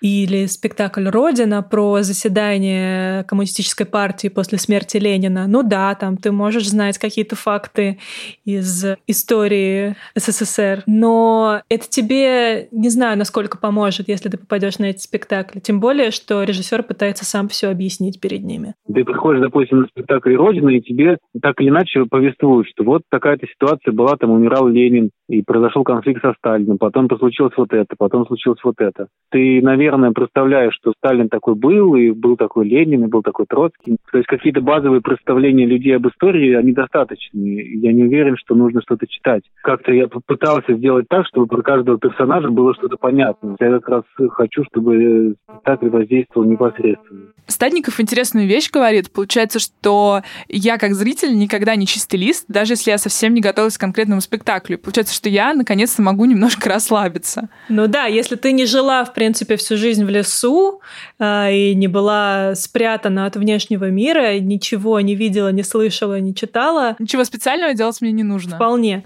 или 0.00 0.46
спектакль 0.46 1.08
«Родина» 1.08 1.62
про 1.62 2.02
заседание 2.02 3.24
коммунистической 3.24 3.86
партии 3.86 4.28
после 4.28 4.58
смерти 4.58 4.96
Ленина. 4.98 5.46
Ну 5.46 5.62
да, 5.62 5.94
там 5.94 6.16
ты 6.16 6.32
можешь 6.32 6.68
знать 6.68 6.98
какие-то 6.98 7.36
факты 7.36 7.98
из 8.44 8.84
истории 9.06 9.96
СССР, 10.14 10.82
но 10.86 11.62
это 11.68 11.88
тебе 11.88 12.68
не 12.70 12.88
знаю, 12.88 13.18
насколько 13.18 13.58
поможет, 13.58 14.08
если 14.08 14.28
ты 14.28 14.38
попадешь 14.38 14.78
на 14.78 14.86
эти 14.86 15.00
спектакли. 15.00 15.60
Тем 15.60 15.80
более, 15.80 16.10
что 16.10 16.42
режиссер 16.42 16.82
пытается 16.82 17.24
сам 17.24 17.48
все 17.48 17.68
объяснить 17.68 18.20
перед 18.20 18.42
ними. 18.42 18.74
Ты 18.92 19.04
приходишь, 19.04 19.42
допустим, 19.42 19.80
на 19.80 19.86
спектакль 19.86 20.34
«Родина», 20.36 20.70
и 20.70 20.80
тебе 20.80 21.18
так 21.40 21.60
или 21.60 21.68
иначе 21.68 22.04
повествуют, 22.04 22.68
что 22.68 22.84
вот 22.84 23.02
такая-то 23.10 23.46
ситуация 23.46 23.92
была, 23.92 24.16
там 24.16 24.30
умирал 24.30 24.68
Ленин, 24.68 25.10
и 25.28 25.42
произошел 25.42 25.82
конфликт 25.82 26.22
со 26.22 26.34
Сталиным, 26.34 26.78
потом 26.78 27.08
случилось 27.18 27.54
вот 27.56 27.72
это, 27.72 27.94
потом 27.98 28.26
случилось 28.26 28.60
вот 28.62 28.76
это. 28.78 29.08
Ты, 29.30 29.60
наверное, 29.60 29.85
представляешь, 30.14 30.74
что 30.74 30.92
Сталин 30.98 31.28
такой 31.28 31.54
был, 31.54 31.94
и 31.94 32.10
был 32.10 32.36
такой 32.36 32.68
Ленин, 32.68 33.04
и 33.04 33.08
был 33.08 33.22
такой 33.22 33.46
Троцкий. 33.46 33.96
То 34.10 34.18
есть 34.18 34.28
какие-то 34.28 34.60
базовые 34.60 35.00
представления 35.00 35.66
людей 35.66 35.96
об 35.96 36.06
истории, 36.08 36.54
они 36.54 36.72
достаточны. 36.72 37.38
Я 37.38 37.92
не 37.92 38.04
уверен, 38.04 38.36
что 38.36 38.54
нужно 38.54 38.82
что-то 38.82 39.06
читать. 39.06 39.42
Как-то 39.62 39.92
я 39.92 40.08
попытался 40.08 40.74
сделать 40.74 41.06
так, 41.08 41.26
чтобы 41.26 41.46
про 41.46 41.62
каждого 41.62 41.98
персонажа 41.98 42.48
было 42.48 42.74
что-то 42.74 42.96
понятно. 42.96 43.56
Я 43.60 43.70
как 43.80 43.88
раз 43.88 44.02
хочу, 44.30 44.64
чтобы 44.64 45.34
спектакль 45.48 45.88
воздействовал 45.88 46.46
непосредственно. 46.46 47.26
Стадников 47.46 48.00
интересную 48.00 48.48
вещь 48.48 48.70
говорит. 48.70 49.12
Получается, 49.12 49.58
что 49.60 50.22
я 50.48 50.78
как 50.78 50.94
зритель 50.94 51.36
никогда 51.36 51.76
не 51.76 51.86
чистый 51.86 52.16
лист, 52.16 52.46
даже 52.48 52.72
если 52.72 52.90
я 52.90 52.98
совсем 52.98 53.34
не 53.34 53.40
готовилась 53.40 53.78
к 53.78 53.80
конкретному 53.80 54.20
спектаклю. 54.20 54.78
Получается, 54.78 55.14
что 55.14 55.28
я 55.28 55.54
наконец-то 55.54 56.02
могу 56.02 56.24
немножко 56.24 56.68
расслабиться. 56.68 57.48
Ну 57.68 57.86
да, 57.86 58.06
если 58.06 58.34
ты 58.36 58.52
не 58.52 58.66
жила, 58.66 59.04
в 59.04 59.14
принципе, 59.14 59.56
всю 59.56 59.75
жизнь 59.76 60.04
в 60.04 60.08
лесу 60.08 60.80
э, 61.18 61.54
и 61.54 61.74
не 61.74 61.88
была 61.88 62.54
спрятана 62.54 63.26
от 63.26 63.36
внешнего 63.36 63.90
мира, 63.90 64.38
ничего 64.38 65.00
не 65.00 65.14
видела, 65.14 65.52
не 65.52 65.62
слышала, 65.62 66.18
не 66.20 66.34
читала. 66.34 66.96
Ничего 66.98 67.24
специального 67.24 67.74
делать 67.74 68.00
мне 68.00 68.12
не 68.12 68.22
нужно. 68.22 68.56
Вполне. 68.56 69.04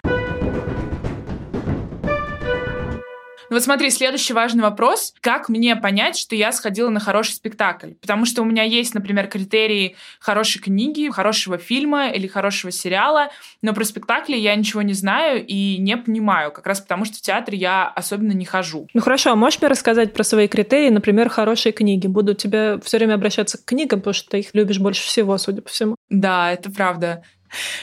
Ну 3.50 3.56
вот 3.56 3.64
смотри, 3.64 3.90
следующий 3.90 4.32
важный 4.32 4.62
вопрос. 4.62 5.12
Как 5.20 5.48
мне 5.48 5.74
понять, 5.74 6.16
что 6.16 6.36
я 6.36 6.52
сходила 6.52 6.88
на 6.88 7.00
хороший 7.00 7.32
спектакль? 7.32 7.94
Потому 8.00 8.24
что 8.24 8.42
у 8.42 8.44
меня 8.44 8.62
есть, 8.62 8.94
например, 8.94 9.26
критерии 9.26 9.96
хорошей 10.20 10.60
книги, 10.60 11.10
хорошего 11.10 11.58
фильма 11.58 12.10
или 12.10 12.28
хорошего 12.28 12.70
сериала, 12.70 13.30
но 13.60 13.74
про 13.74 13.82
спектакли 13.82 14.36
я 14.36 14.54
ничего 14.54 14.82
не 14.82 14.92
знаю 14.92 15.44
и 15.44 15.78
не 15.78 15.96
понимаю, 15.96 16.52
как 16.52 16.64
раз 16.68 16.80
потому 16.80 17.04
что 17.04 17.16
в 17.16 17.22
театре 17.22 17.58
я 17.58 17.88
особенно 17.88 18.30
не 18.30 18.44
хожу. 18.44 18.86
Ну 18.94 19.00
хорошо, 19.00 19.32
а 19.32 19.36
можешь 19.36 19.60
мне 19.60 19.68
рассказать 19.68 20.14
про 20.14 20.22
свои 20.22 20.46
критерии, 20.46 20.90
например, 20.90 21.28
хорошие 21.28 21.72
книги? 21.72 22.06
Буду 22.06 22.34
тебе 22.34 22.78
все 22.84 22.98
время 22.98 23.14
обращаться 23.14 23.58
к 23.58 23.64
книгам, 23.64 23.98
потому 23.98 24.14
что 24.14 24.30
ты 24.30 24.38
их 24.38 24.50
любишь 24.54 24.78
больше 24.78 25.02
всего, 25.02 25.36
судя 25.38 25.62
по 25.62 25.70
всему. 25.70 25.96
Да, 26.08 26.52
это 26.52 26.70
правда. 26.70 27.24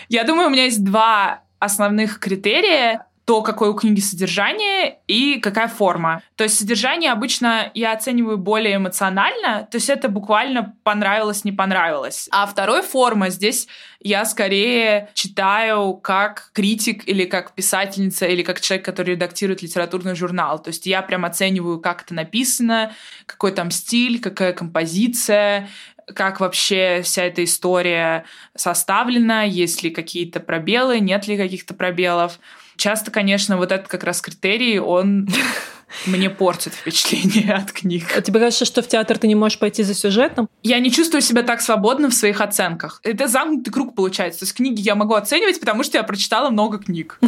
Я 0.08 0.24
думаю, 0.24 0.48
у 0.48 0.50
меня 0.50 0.64
есть 0.64 0.86
два 0.86 1.42
основных 1.60 2.20
критерия 2.20 3.06
то, 3.28 3.42
какое 3.42 3.72
у 3.72 3.74
книги 3.74 4.00
содержание 4.00 5.00
и 5.06 5.42
какая 5.42 5.68
форма. 5.68 6.24
То 6.38 6.46
есть 6.46 6.58
содержание 6.58 7.12
обычно 7.12 7.72
я 7.74 7.92
оцениваю 7.92 8.38
более 8.38 8.78
эмоционально, 8.78 9.68
то 9.70 9.76
есть 9.76 9.90
это 9.90 10.08
буквально 10.08 10.78
понравилось, 10.84 11.44
не 11.44 11.52
понравилось. 11.52 12.30
А 12.32 12.46
второй 12.46 12.84
форма 12.84 13.30
здесь 13.30 13.68
я 14.00 14.24
скорее 14.24 15.10
читаю 15.14 15.96
как 15.96 16.52
критик 16.54 17.06
или 17.06 17.26
как 17.26 17.54
писательница 17.54 18.28
или 18.28 18.44
как 18.44 18.62
человек, 18.62 18.86
который 18.86 19.16
редактирует 19.16 19.62
литературный 19.62 20.16
журнал. 20.16 20.60
То 20.64 20.70
есть 20.70 20.86
я 20.86 21.02
прям 21.02 21.26
оцениваю, 21.26 21.82
как 21.82 22.04
это 22.04 22.14
написано, 22.14 22.94
какой 23.26 23.52
там 23.52 23.72
стиль, 23.72 24.22
какая 24.22 24.54
композиция, 24.54 25.68
как 26.16 26.40
вообще 26.40 27.02
вся 27.04 27.26
эта 27.26 27.44
история 27.44 28.24
составлена, 28.56 29.44
есть 29.44 29.84
ли 29.84 29.90
какие-то 29.90 30.40
пробелы, 30.40 31.02
нет 31.02 31.28
ли 31.28 31.36
каких-то 31.36 31.74
пробелов. 31.74 32.40
Часто, 32.78 33.12
конечно, 33.12 33.58
вот 33.58 33.72
этот 33.72 33.88
как 33.88 34.04
раз 34.04 34.22
критерий, 34.22 34.80
он 34.80 35.28
мне 36.06 36.30
портит 36.30 36.74
впечатление 36.74 37.54
от 37.56 37.72
книг. 37.72 38.06
А 38.16 38.22
тебе 38.22 38.40
кажется, 38.40 38.66
что 38.66 38.82
в 38.82 38.88
театр 38.88 39.18
ты 39.18 39.28
не 39.28 39.36
можешь 39.36 39.60
пойти 39.60 39.84
за 39.84 39.94
сюжетом? 39.94 40.48
Я 40.64 40.80
не 40.80 40.92
чувствую 40.92 41.22
себя 41.22 41.44
так 41.44 41.62
свободно 41.62 42.10
в 42.10 42.14
своих 42.14 42.40
оценках. 42.40 43.00
Это 43.04 43.28
замкнутый 43.28 43.74
круг 43.74 43.96
получается. 43.96 44.42
То 44.42 44.46
есть 44.46 44.56
книги 44.56 44.82
я 44.82 44.96
могу 44.96 45.16
оценивать, 45.16 45.60
потому 45.60 45.84
что 45.84 45.98
я 45.98 46.04
прочитала 46.04 46.50
много 46.50 46.78
книг. 46.78 47.20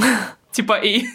Типа 0.60 0.78
и. 0.84 1.06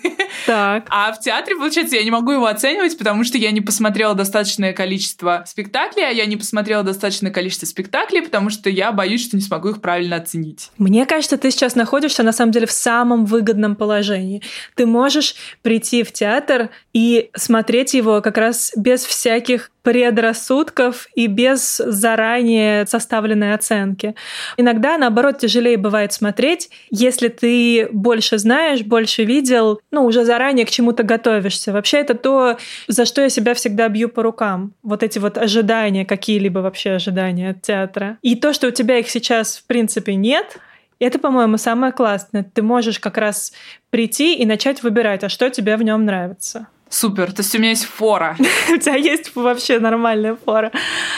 Так. 0.47 0.87
А 0.91 1.13
в 1.13 1.21
театре, 1.21 1.57
получается, 1.57 1.97
я 1.97 2.03
не 2.03 2.11
могу 2.11 2.33
его 2.33 2.47
оценивать, 2.47 2.97
потому 2.97 3.25
что 3.25 3.37
я 3.37 3.51
не 3.51 3.61
посмотрела 3.61 4.15
достаточное 4.15 4.73
количество 4.73 5.45
спектаклей, 5.47 6.09
а 6.09 6.11
я 6.11 6.25
не 6.25 6.37
посмотрела 6.37 6.83
достаточное 6.83 7.31
количество 7.31 7.67
спектаклей, 7.67 8.23
потому 8.23 8.49
что 8.49 8.71
я 8.71 8.91
боюсь, 8.93 9.23
что 9.23 9.37
не 9.37 9.43
смогу 9.43 9.71
их 9.71 9.83
правильно 9.83 10.17
оценить. 10.17 10.71
Мне 10.79 11.05
кажется, 11.05 11.37
ты 11.37 11.51
сейчас 11.51 11.75
находишься 11.75 12.23
на 12.23 12.33
самом 12.33 12.53
деле 12.53 12.67
в 12.67 12.73
самом 12.73 13.27
выгодном 13.27 13.77
положении. 13.77 14.43
Ты 14.77 14.87
можешь 14.87 15.35
прийти 15.61 16.05
в 16.05 16.13
театр 16.13 16.71
и 16.95 17.31
смотреть 17.37 17.93
его 17.93 18.23
как 18.23 18.39
раз 18.39 18.73
без 18.77 19.05
всяких 19.05 19.71
предрассудков 19.85 21.09
и 21.15 21.27
без 21.27 21.77
заранее 21.77 22.87
составленной 22.87 23.53
оценки. 23.55 24.15
Иногда, 24.57 24.97
наоборот, 24.97 25.39
тяжелее 25.39 25.77
бывает 25.77 26.13
смотреть, 26.15 26.71
если 26.91 27.29
ты 27.29 27.89
больше 27.93 28.39
знаешь, 28.39 28.81
больше 28.81 29.25
видел, 29.35 29.81
ну, 29.91 30.05
уже 30.05 30.25
заранее 30.25 30.65
к 30.67 30.71
чему-то 30.71 31.03
готовишься. 31.03 31.73
Вообще 31.73 31.99
это 31.99 32.15
то, 32.15 32.57
за 32.89 33.05
что 33.05 33.23
я 33.23 33.29
себя 33.29 33.55
всегда 33.55 33.89
бью 33.89 34.09
по 34.09 34.23
рукам. 34.23 34.73
Вот 34.83 35.03
эти 35.03 35.19
вот 35.19 35.39
ожидания, 35.39 36.05
какие-либо 36.05 36.61
вообще 36.61 36.93
ожидания 36.93 37.51
от 37.51 37.63
театра. 37.63 38.19
И 38.23 38.37
то, 38.37 38.53
что 38.53 38.69
у 38.69 38.71
тебя 38.71 38.99
их 38.99 39.11
сейчас, 39.11 39.59
в 39.59 39.67
принципе, 39.67 40.15
нет, 40.15 40.59
это, 41.01 41.19
по-моему, 41.19 41.59
самое 41.59 41.93
классное. 41.93 42.45
Ты 42.45 42.63
можешь 42.63 43.01
как 43.01 43.19
раз 43.19 43.53
прийти 43.91 44.37
и 44.37 44.47
начать 44.47 44.83
выбирать, 44.83 45.25
а 45.25 45.29
что 45.29 45.51
тебе 45.51 45.77
в 45.77 45.83
нем 45.83 46.05
нравится. 46.05 46.69
Супер, 46.95 47.33
то 47.33 47.43
есть 47.43 47.53
у 47.57 47.59
меня 47.59 47.71
есть 47.71 47.87
фора. 47.87 48.37
У 48.73 48.77
тебя 48.77 48.95
есть 48.95 49.35
вообще 49.35 49.81
нормальная 49.81 50.37
фора. 50.37 50.71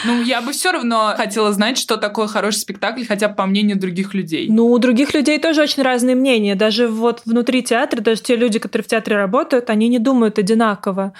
Ну, 0.07 0.23
я 0.23 0.41
бы 0.41 0.53
все 0.53 0.73
равно 0.73 1.13
хотела 1.15 1.53
знать, 1.53 1.77
что 1.77 1.99
такое 1.99 2.29
хороший 2.29 2.61
спектакль, 2.61 3.05
хотя 3.05 3.29
бы 3.29 3.35
по 3.35 3.45
мнению 3.45 3.79
других 3.79 4.15
людей. 4.15 4.49
Ну, 4.49 4.69
у 4.69 4.79
других 4.79 5.13
людей 5.13 5.39
тоже 5.39 5.61
очень 5.61 5.83
разные 5.83 6.17
мнения. 6.17 6.55
Даже 6.55 6.89
вот 6.89 7.21
внутри 7.27 7.63
театра, 7.63 8.01
даже 8.01 8.23
те 8.23 8.37
люди, 8.37 8.59
которые 8.59 8.85
в 8.85 8.89
театре 8.89 9.17
работают, 9.17 9.69
они 9.69 9.89
не 9.89 9.99
думают 9.99 10.39
одинаково. 10.39 11.13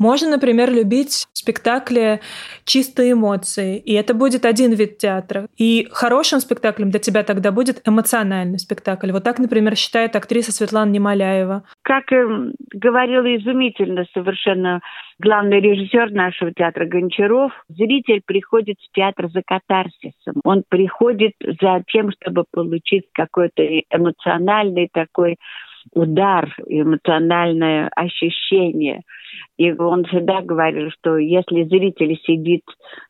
Можно, 0.00 0.30
например, 0.30 0.72
любить 0.72 1.28
спектакли 1.34 2.20
чистые 2.64 3.12
эмоции, 3.12 3.78
и 3.78 3.92
это 3.92 4.14
будет 4.14 4.46
один 4.46 4.72
вид 4.72 4.96
театра. 4.96 5.46
И 5.58 5.88
хорошим 5.92 6.40
спектаклем 6.40 6.90
для 6.90 7.00
тебя 7.00 7.22
тогда 7.22 7.52
будет 7.52 7.86
эмоциональный 7.86 8.58
спектакль. 8.58 9.12
Вот 9.12 9.24
так, 9.24 9.38
например, 9.38 9.76
считает 9.76 10.16
актриса 10.16 10.52
Светлана 10.52 10.90
Немоляева. 10.90 11.64
Как 11.82 12.10
э, 12.12 12.52
говорила 12.72 13.36
изумительно 13.36 14.06
совершенно 14.14 14.80
главный 15.18 15.60
режиссер 15.60 16.12
нашего 16.12 16.50
театра 16.54 16.86
Гончаров, 16.86 17.52
зритель 17.68 18.22
приходит 18.24 18.78
в 18.80 18.96
театр 18.96 19.28
за 19.28 19.42
катарсисом. 19.44 20.40
Он 20.44 20.62
приходит 20.66 21.32
за 21.40 21.84
тем, 21.92 22.10
чтобы 22.12 22.44
получить 22.50 23.04
какой-то 23.12 23.62
эмоциональный 23.90 24.88
такой 24.90 25.36
удар, 25.92 26.54
эмоциональное 26.66 27.90
ощущение. 27.94 29.02
И 29.58 29.72
он 29.72 30.04
всегда 30.04 30.40
говорил, 30.40 30.90
что 30.90 31.16
если 31.16 31.64
зритель 31.64 32.18
сидит, 32.24 32.62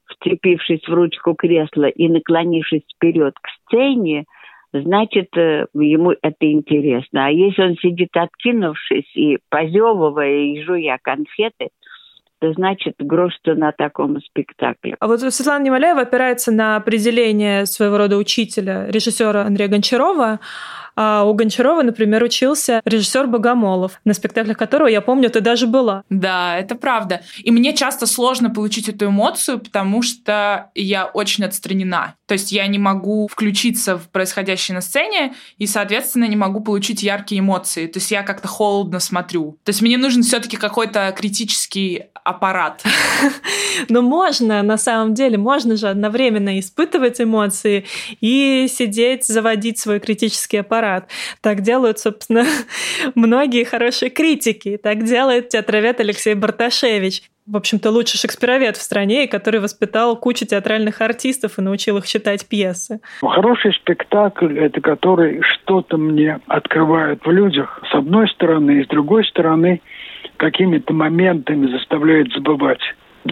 вцепившись 0.07 0.87
в 0.87 0.93
ручку 0.93 1.35
кресла 1.35 1.89
и 1.89 2.09
наклонившись 2.09 2.83
вперед 2.97 3.35
к 3.41 3.49
сцене, 3.67 4.25
значит, 4.73 5.37
э, 5.37 5.67
ему 5.75 6.13
это 6.13 6.51
интересно. 6.51 7.27
А 7.27 7.31
если 7.31 7.63
он 7.63 7.77
сидит 7.77 8.11
откинувшись 8.17 9.17
и 9.17 9.39
позевывая 9.49 10.45
и 10.45 10.63
жуя 10.63 10.99
конфеты, 11.03 11.69
то 12.41 12.53
значит 12.55 12.95
грош 12.99 13.35
на 13.45 13.71
таком 13.73 14.19
спектакле. 14.21 14.97
А 14.99 15.07
вот 15.07 15.21
Светлана 15.21 15.63
Немоляева 15.63 16.01
опирается 16.01 16.51
на 16.51 16.77
определение 16.77 17.67
своего 17.67 17.99
рода 17.99 18.17
учителя, 18.17 18.87
режиссера 18.89 19.43
Андрея 19.43 19.69
Гончарова, 19.69 20.41
а 21.03 21.25
у 21.25 21.33
Гончарова, 21.33 21.83
например, 21.83 22.23
учился 22.23 22.83
режиссер 22.85 23.27
Богомолов, 23.27 24.03
на 24.05 24.13
спектаклях 24.13 24.59
которого, 24.59 24.87
я 24.87 25.01
помню, 25.01 25.31
ты 25.31 25.41
даже 25.41 25.67
была. 25.67 26.05
Да, 26.11 26.59
это 26.59 26.75
правда. 26.75 27.23
И 27.43 27.51
мне 27.51 27.75
часто 27.75 28.05
сложно 28.05 28.51
получить 28.51 28.91
эту 28.91 29.07
эмоцию, 29.07 29.61
потому 29.61 30.03
что 30.03 30.71
я 30.75 31.07
очень 31.07 31.45
отстранена. 31.45 32.17
То 32.27 32.35
есть 32.35 32.53
я 32.53 32.67
не 32.67 32.79
могу 32.79 33.29
включиться 33.29 33.97
в 33.97 34.11
происходящее 34.11 34.75
на 34.75 34.83
сцене 34.83 35.33
и, 35.57 35.67
соответственно, 35.67 36.27
не 36.27 36.37
могу 36.37 36.61
получить 36.61 37.03
яркие 37.03 37.41
эмоции. 37.41 37.87
То 37.87 37.97
есть 37.97 38.11
я 38.11 38.23
как-то 38.23 38.47
холодно 38.47 39.01
смотрю. 39.01 39.59
То 39.65 39.71
есть 39.71 39.81
мне 39.81 39.97
нужен 39.97 40.23
все-таки 40.23 40.59
какой-то 40.59 41.15
критический 41.17 42.11
аппарат. 42.25 42.85
Но 43.89 44.03
можно, 44.03 44.63
на 44.63 44.77
самом 44.77 45.15
деле, 45.15 45.39
можно 45.39 45.77
же 45.77 45.89
одновременно 45.89 46.59
испытывать 46.61 47.21
эмоции 47.21 47.87
и 48.21 48.69
сидеть, 48.71 49.27
заводить 49.27 49.79
свой 49.79 50.01
критический 50.01 50.59
аппарат. 50.59 50.90
Так 51.43 51.63
делают, 51.63 51.99
собственно, 51.99 52.45
многие 53.15 53.65
хорошие 53.65 54.11
критики. 54.11 54.79
Так 54.83 55.05
делает 55.05 55.49
театровед 55.49 56.01
Алексей 56.01 56.35
Барташевич 56.35 57.23
в 57.47 57.57
общем-то, 57.57 57.91
лучший 57.91 58.17
шекспировед 58.17 58.77
в 58.77 58.81
стране, 58.81 59.27
который 59.27 59.59
воспитал 59.59 60.17
кучу 60.17 60.47
театральных 60.47 61.01
артистов 61.01 61.59
и 61.59 61.63
научил 61.63 61.99
их 61.99 62.07
читать 62.07 62.49
пьесы. 62.49 63.01
Хороший 63.21 63.73
спектакль– 63.75 64.57
это 64.61 64.81
который 64.81 65.43
что-то 65.43 65.97
мне 65.97 66.39
открывает 66.47 67.27
в 67.27 67.31
людях, 67.31 67.83
с 67.91 67.95
одной 67.95 68.29
стороны, 68.29 68.81
и 68.81 68.85
с 68.85 68.87
другой 68.87 69.25
стороны, 69.25 69.81
какими-то 70.37 70.95
моментами 70.95 71.71
заставляет 71.71 72.33
забывать 72.33 72.81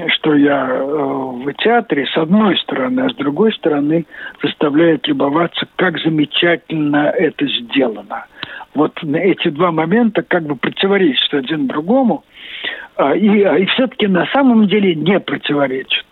что 0.08 0.34
я 0.34 0.66
э, 0.66 0.84
в 0.84 1.52
театре, 1.54 2.06
с 2.06 2.16
одной 2.16 2.58
стороны, 2.58 3.00
а 3.00 3.08
с 3.08 3.14
другой 3.14 3.52
стороны 3.54 4.04
заставляет 4.42 5.06
любоваться, 5.08 5.66
как 5.76 5.98
замечательно 5.98 7.12
это 7.16 7.46
сделано. 7.46 8.26
Вот 8.74 8.92
эти 9.02 9.48
два 9.48 9.72
момента 9.72 10.22
как 10.22 10.44
бы 10.44 10.56
противоречат 10.56 11.34
один 11.34 11.66
другому– 11.66 12.24
а, 12.98 13.14
и, 13.14 13.42
а, 13.42 13.56
и 13.56 13.64
все-таки 13.66 14.08
на 14.08 14.26
самом 14.26 14.66
деле 14.66 14.94
не 14.96 15.20
противоречат. 15.20 16.04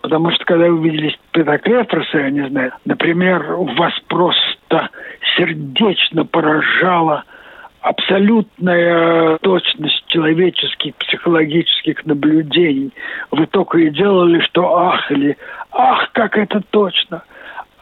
Потому 0.00 0.30
что 0.30 0.44
когда 0.44 0.70
вы 0.70 0.88
видели 0.88 1.14
спектаклефросы, 1.28 2.16
я 2.16 2.30
не 2.30 2.48
знаю, 2.48 2.72
например, 2.84 3.42
вас 3.76 3.92
просто 4.06 4.88
сердечно 5.36 6.24
поражала 6.24 7.24
абсолютная 7.82 9.38
точность 9.38 10.04
человеческих 10.08 10.94
психологических 10.96 12.04
наблюдений. 12.06 12.90
Вы 13.30 13.46
только 13.46 13.78
и 13.78 13.90
делали, 13.90 14.40
что 14.40 14.76
ах 14.76 15.10
или 15.10 15.36
ах, 15.72 16.10
как 16.12 16.36
это 16.36 16.62
точно. 16.70 17.22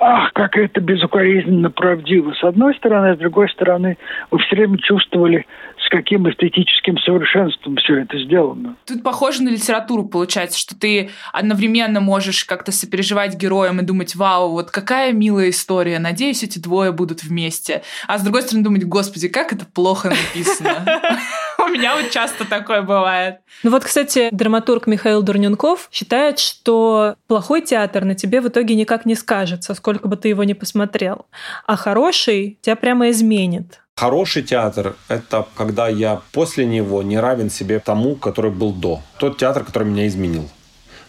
Ах, 0.00 0.32
как 0.32 0.56
это 0.56 0.80
безукоризненно 0.80 1.70
правдиво. 1.70 2.32
С 2.32 2.44
одной 2.44 2.74
стороны, 2.76 3.12
а 3.12 3.16
с 3.16 3.18
другой 3.18 3.48
стороны, 3.50 3.98
вы 4.30 4.38
все 4.38 4.56
время 4.56 4.78
чувствовали, 4.78 5.46
с 5.84 5.88
каким 5.90 6.28
эстетическим 6.28 6.98
совершенством 6.98 7.76
все 7.76 8.00
это 8.02 8.18
сделано. 8.18 8.76
Тут 8.86 9.02
похоже 9.02 9.42
на 9.42 9.48
литературу 9.48 10.04
получается, 10.04 10.58
что 10.58 10.78
ты 10.78 11.10
одновременно 11.32 12.00
можешь 12.00 12.44
как-то 12.44 12.72
сопереживать 12.72 13.36
героям 13.36 13.80
и 13.80 13.84
думать, 13.84 14.14
вау, 14.14 14.50
вот 14.52 14.70
какая 14.70 15.12
милая 15.12 15.50
история, 15.50 15.98
надеюсь, 15.98 16.42
эти 16.42 16.58
двое 16.58 16.92
будут 16.92 17.22
вместе. 17.22 17.82
А 18.06 18.18
с 18.18 18.22
другой 18.22 18.42
стороны 18.42 18.64
думать, 18.64 18.84
господи, 18.84 19.28
как 19.28 19.52
это 19.52 19.64
плохо 19.66 20.10
написано. 20.10 20.84
У 21.58 21.70
меня 21.70 21.96
вот 21.96 22.10
часто 22.10 22.48
такое 22.48 22.82
бывает. 22.82 23.38
Ну 23.62 23.70
вот, 23.70 23.84
кстати, 23.84 24.28
драматург 24.30 24.86
Михаил 24.86 25.22
Дурненков 25.22 25.88
считает, 25.90 26.38
что 26.38 27.16
плохой 27.26 27.62
театр 27.62 28.04
на 28.04 28.14
тебе 28.14 28.40
в 28.40 28.48
итоге 28.48 28.74
никак 28.74 29.04
не 29.04 29.14
скажется, 29.14 29.74
сколько 29.88 30.08
бы 30.08 30.16
ты 30.16 30.28
его 30.28 30.44
ни 30.44 30.52
посмотрел. 30.52 31.24
А 31.66 31.76
хороший 31.76 32.58
тебя 32.60 32.76
прямо 32.76 33.08
изменит. 33.08 33.80
Хороший 33.96 34.42
театр– 34.42 34.96
это 35.08 35.46
когда 35.56 35.88
я 35.88 36.20
после 36.32 36.66
него 36.66 37.02
не 37.02 37.18
равен 37.18 37.48
себе 37.50 37.78
тому, 37.78 38.14
который 38.14 38.50
был 38.50 38.72
до. 38.72 39.00
Тот 39.18 39.38
театр, 39.38 39.64
который 39.64 39.88
меня 39.88 40.06
изменил. 40.06 40.46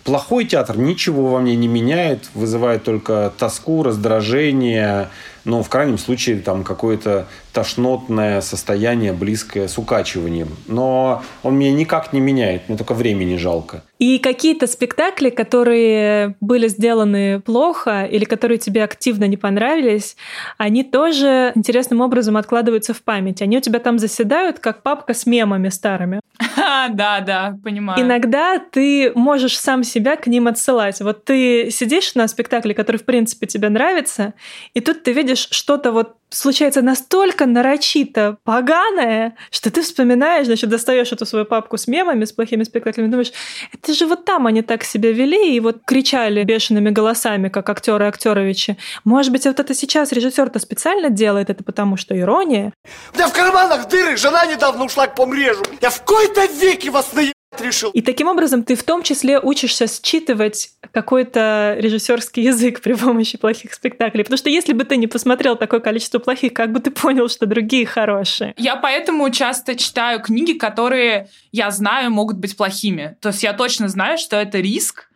Плохой 0.06 0.46
театр 0.46 0.78
ничего 0.78 1.28
во 1.28 1.40
мне 1.42 1.58
не 1.58 1.68
меняет, 1.68 2.30
вызывает 2.34 2.84
только 2.84 3.34
тоску, 3.38 3.84
раздражение, 3.84 5.10
ну, 5.46 5.64
в 5.64 5.70
крайнем 5.70 5.98
случае, 5.98 6.38
там 6.38 6.64
какое-то 6.64 7.28
тошнотное 7.54 8.42
состояние, 8.42 9.14
близкое 9.14 9.68
с 9.68 9.78
укачиванием. 9.78 10.50
Но 10.68 11.24
он 11.44 11.58
меня 11.58 11.72
никак 11.72 12.14
не 12.14 12.20
меняет, 12.20 12.70
мне 12.70 12.78
только 12.78 12.94
времени 12.94 13.36
жалко. 13.36 13.84
И 14.00 14.18
какие-то 14.18 14.66
спектакли, 14.66 15.30
которые 15.30 16.36
были 16.40 16.70
сделаны 16.70 17.42
плохо 17.42 18.06
или 18.06 18.24
которые 18.24 18.58
тебе 18.58 18.84
активно 18.84 19.26
не 19.26 19.36
понравились, 19.36 20.16
они 20.58 20.84
тоже 20.84 21.52
интересным 21.56 22.00
образом 22.00 22.38
откладываются 22.38 22.94
в 22.94 23.02
память. 23.02 23.42
Они 23.42 23.58
у 23.58 23.62
тебя 23.62 23.80
там 23.80 24.00
заседают, 24.00 24.60
как 24.60 24.84
папка 24.84 25.14
с 25.14 25.26
мемами 25.26 25.70
старыми. 25.70 26.22
Да, 26.92 27.20
да, 27.20 27.58
понимаю. 27.64 28.02
Иногда 28.02 28.58
ты 28.58 29.12
можешь 29.14 29.60
сам 29.60 29.84
себя 29.84 30.16
к 30.16 30.28
ним 30.28 30.48
отсылать. 30.48 31.02
Вот 31.02 31.26
ты 31.26 31.70
сидишь 31.72 32.16
на 32.16 32.28
спектакле, 32.28 32.74
который, 32.74 32.98
в 32.98 33.06
принципе, 33.06 33.48
тебе 33.48 33.70
нравится, 33.70 34.34
и 34.74 34.80
тут 34.80 35.04
ты 35.04 35.12
видишь 35.12 35.29
что-то 35.36 35.92
вот 35.92 36.16
случается 36.30 36.82
настолько 36.82 37.46
нарочито 37.46 38.38
поганое, 38.44 39.36
что 39.52 39.72
ты 39.72 39.82
вспоминаешь, 39.82 40.46
значит, 40.46 40.70
достаешь 40.70 41.12
эту 41.12 41.26
свою 41.26 41.46
папку 41.46 41.78
с 41.78 41.88
мемами, 41.88 42.26
с 42.26 42.32
плохими 42.32 42.64
спектаклями, 42.64 43.08
думаешь, 43.08 43.32
это 43.74 43.94
же 43.94 44.06
вот 44.06 44.26
там 44.26 44.46
они 44.48 44.62
так 44.62 44.84
себя 44.84 45.12
вели 45.12 45.56
и 45.56 45.60
вот 45.60 45.78
кричали 45.86 46.44
бешеными 46.44 46.92
голосами, 46.92 47.50
как 47.50 47.70
актеры 47.70 48.06
Актеровичи. 48.06 48.78
Может 49.04 49.32
быть, 49.32 49.46
вот 49.46 49.60
это 49.60 49.74
сейчас 49.74 50.12
режиссер-то 50.12 50.60
специально 50.60 51.10
делает 51.10 51.50
это, 51.50 51.64
потому 51.64 51.98
что 51.98 52.18
ирония. 52.18 52.74
У 53.14 53.18
меня 53.18 53.28
в 53.28 53.34
карманах 53.34 53.88
дыры, 53.88 54.18
жена 54.18 54.46
недавно 54.46 54.86
ушла 54.86 55.08
к 55.08 55.16
помрежу. 55.16 55.64
Я 55.82 55.90
в 55.90 56.04
кои-то 56.04 56.46
веки 56.46 56.90
вас 56.90 57.12
наебать 57.14 57.34
решил. 57.58 57.92
И 57.92 58.02
таким 58.02 58.28
образом 58.28 58.64
ты 58.64 58.76
в 58.76 58.84
том 58.84 59.04
числе 59.04 59.40
учишься 59.40 59.88
считывать 59.88 60.72
какой-то 60.92 61.76
режиссерский 61.80 62.44
язык 62.44 62.82
при 62.82 62.94
помощи 62.94 63.38
плохих 63.38 63.74
спектаклей. 63.74 64.24
Потому 64.24 64.38
что 64.38 64.50
если 64.50 64.74
бы 64.74 64.84
ты 64.84 64.98
не 64.98 65.08
посмотрел 65.08 65.56
такое 65.56 65.80
количество 65.80 66.20
плохих, 66.20 66.54
как 66.54 66.72
бы 66.72 66.80
ты 66.80 66.92
понял, 66.92 67.30
что 67.30 67.46
другие 67.46 67.86
хорошие? 67.86 68.54
Я 68.58 68.76
поэтому 68.76 69.30
часто 69.30 69.76
читаю 69.76 70.22
книги, 70.22 70.54
которые 70.54 71.30
я 71.52 71.72
знаю 71.72 72.12
могут 72.12 72.38
быть 72.38 72.56
плохими. 72.56 73.18
То 73.22 73.30
есть 73.30 73.44
я 73.44 73.54
точно 73.54 73.88
знаю, 73.88 74.18
что 74.18 74.36
это 74.36 74.60
риск, 74.60 75.09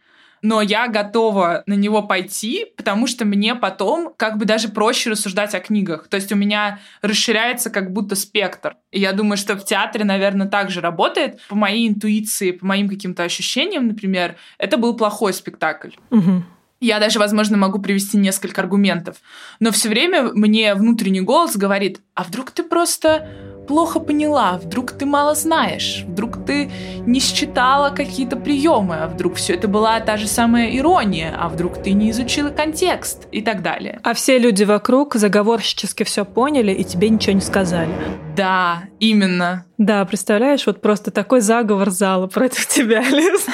но 0.43 0.61
я 0.61 0.87
готова 0.87 1.63
на 1.65 1.73
него 1.73 2.03
пойти, 2.03 2.67
потому 2.77 3.07
что 3.07 3.25
мне 3.25 3.55
потом 3.55 4.13
как 4.15 4.37
бы 4.37 4.45
даже 4.45 4.67
проще 4.67 5.09
рассуждать 5.09 5.55
о 5.55 5.59
книгах. 5.59 6.09
То 6.09 6.17
есть 6.17 6.31
у 6.31 6.35
меня 6.35 6.79
расширяется 7.01 7.69
как 7.69 7.91
будто 7.91 8.15
спектр. 8.15 8.75
И 8.91 8.99
я 8.99 9.13
думаю, 9.13 9.37
что 9.37 9.55
в 9.55 9.63
театре, 9.63 10.03
наверное, 10.03 10.47
также 10.47 10.81
работает. 10.81 11.39
По 11.47 11.55
моей 11.55 11.87
интуиции, 11.87 12.51
по 12.51 12.65
моим 12.65 12.89
каким-то 12.89 13.23
ощущениям, 13.23 13.87
например, 13.87 14.35
это 14.57 14.77
был 14.77 14.95
плохой 14.95 15.33
спектакль. 15.33 15.91
Угу. 16.11 16.43
Я 16.83 16.99
даже, 16.99 17.17
возможно, 17.17 17.55
могу 17.55 17.79
привести 17.79 18.17
несколько 18.17 18.59
аргументов. 18.59 19.15
Но 19.61 19.71
все 19.71 19.87
время 19.87 20.31
мне 20.33 20.75
внутренний 20.75 21.21
голос 21.21 21.55
говорит, 21.55 22.01
а 22.13 22.25
вдруг 22.25 22.51
ты 22.51 22.61
просто 22.61 23.25
плохо 23.69 24.01
поняла, 24.01 24.59
вдруг 24.61 24.91
ты 24.91 25.05
мало 25.05 25.33
знаешь, 25.33 26.03
вдруг 26.05 26.45
ты 26.45 26.69
не 27.05 27.21
считала 27.21 27.89
какие-то 27.89 28.35
приемы, 28.35 28.97
а 28.97 29.07
вдруг 29.07 29.35
все 29.35 29.53
это 29.53 29.69
была 29.69 29.97
та 30.01 30.17
же 30.17 30.27
самая 30.27 30.75
ирония, 30.75 31.33
а 31.39 31.47
вдруг 31.47 31.81
ты 31.81 31.93
не 31.93 32.11
изучила 32.11 32.49
контекст 32.49 33.29
и 33.31 33.41
так 33.41 33.61
далее. 33.61 34.01
А 34.03 34.13
все 34.13 34.37
люди 34.37 34.65
вокруг 34.65 35.15
заговорщически 35.15 36.03
все 36.03 36.25
поняли 36.25 36.73
и 36.73 36.83
тебе 36.83 37.07
ничего 37.07 37.31
не 37.31 37.41
сказали. 37.41 37.93
Да, 38.35 38.83
именно. 38.99 39.65
Да, 39.77 40.03
представляешь, 40.03 40.65
вот 40.65 40.81
просто 40.81 41.11
такой 41.11 41.39
заговор 41.39 41.89
зала 41.91 42.27
против 42.27 42.67
тебя, 42.67 43.01
Лиз. 43.01 43.45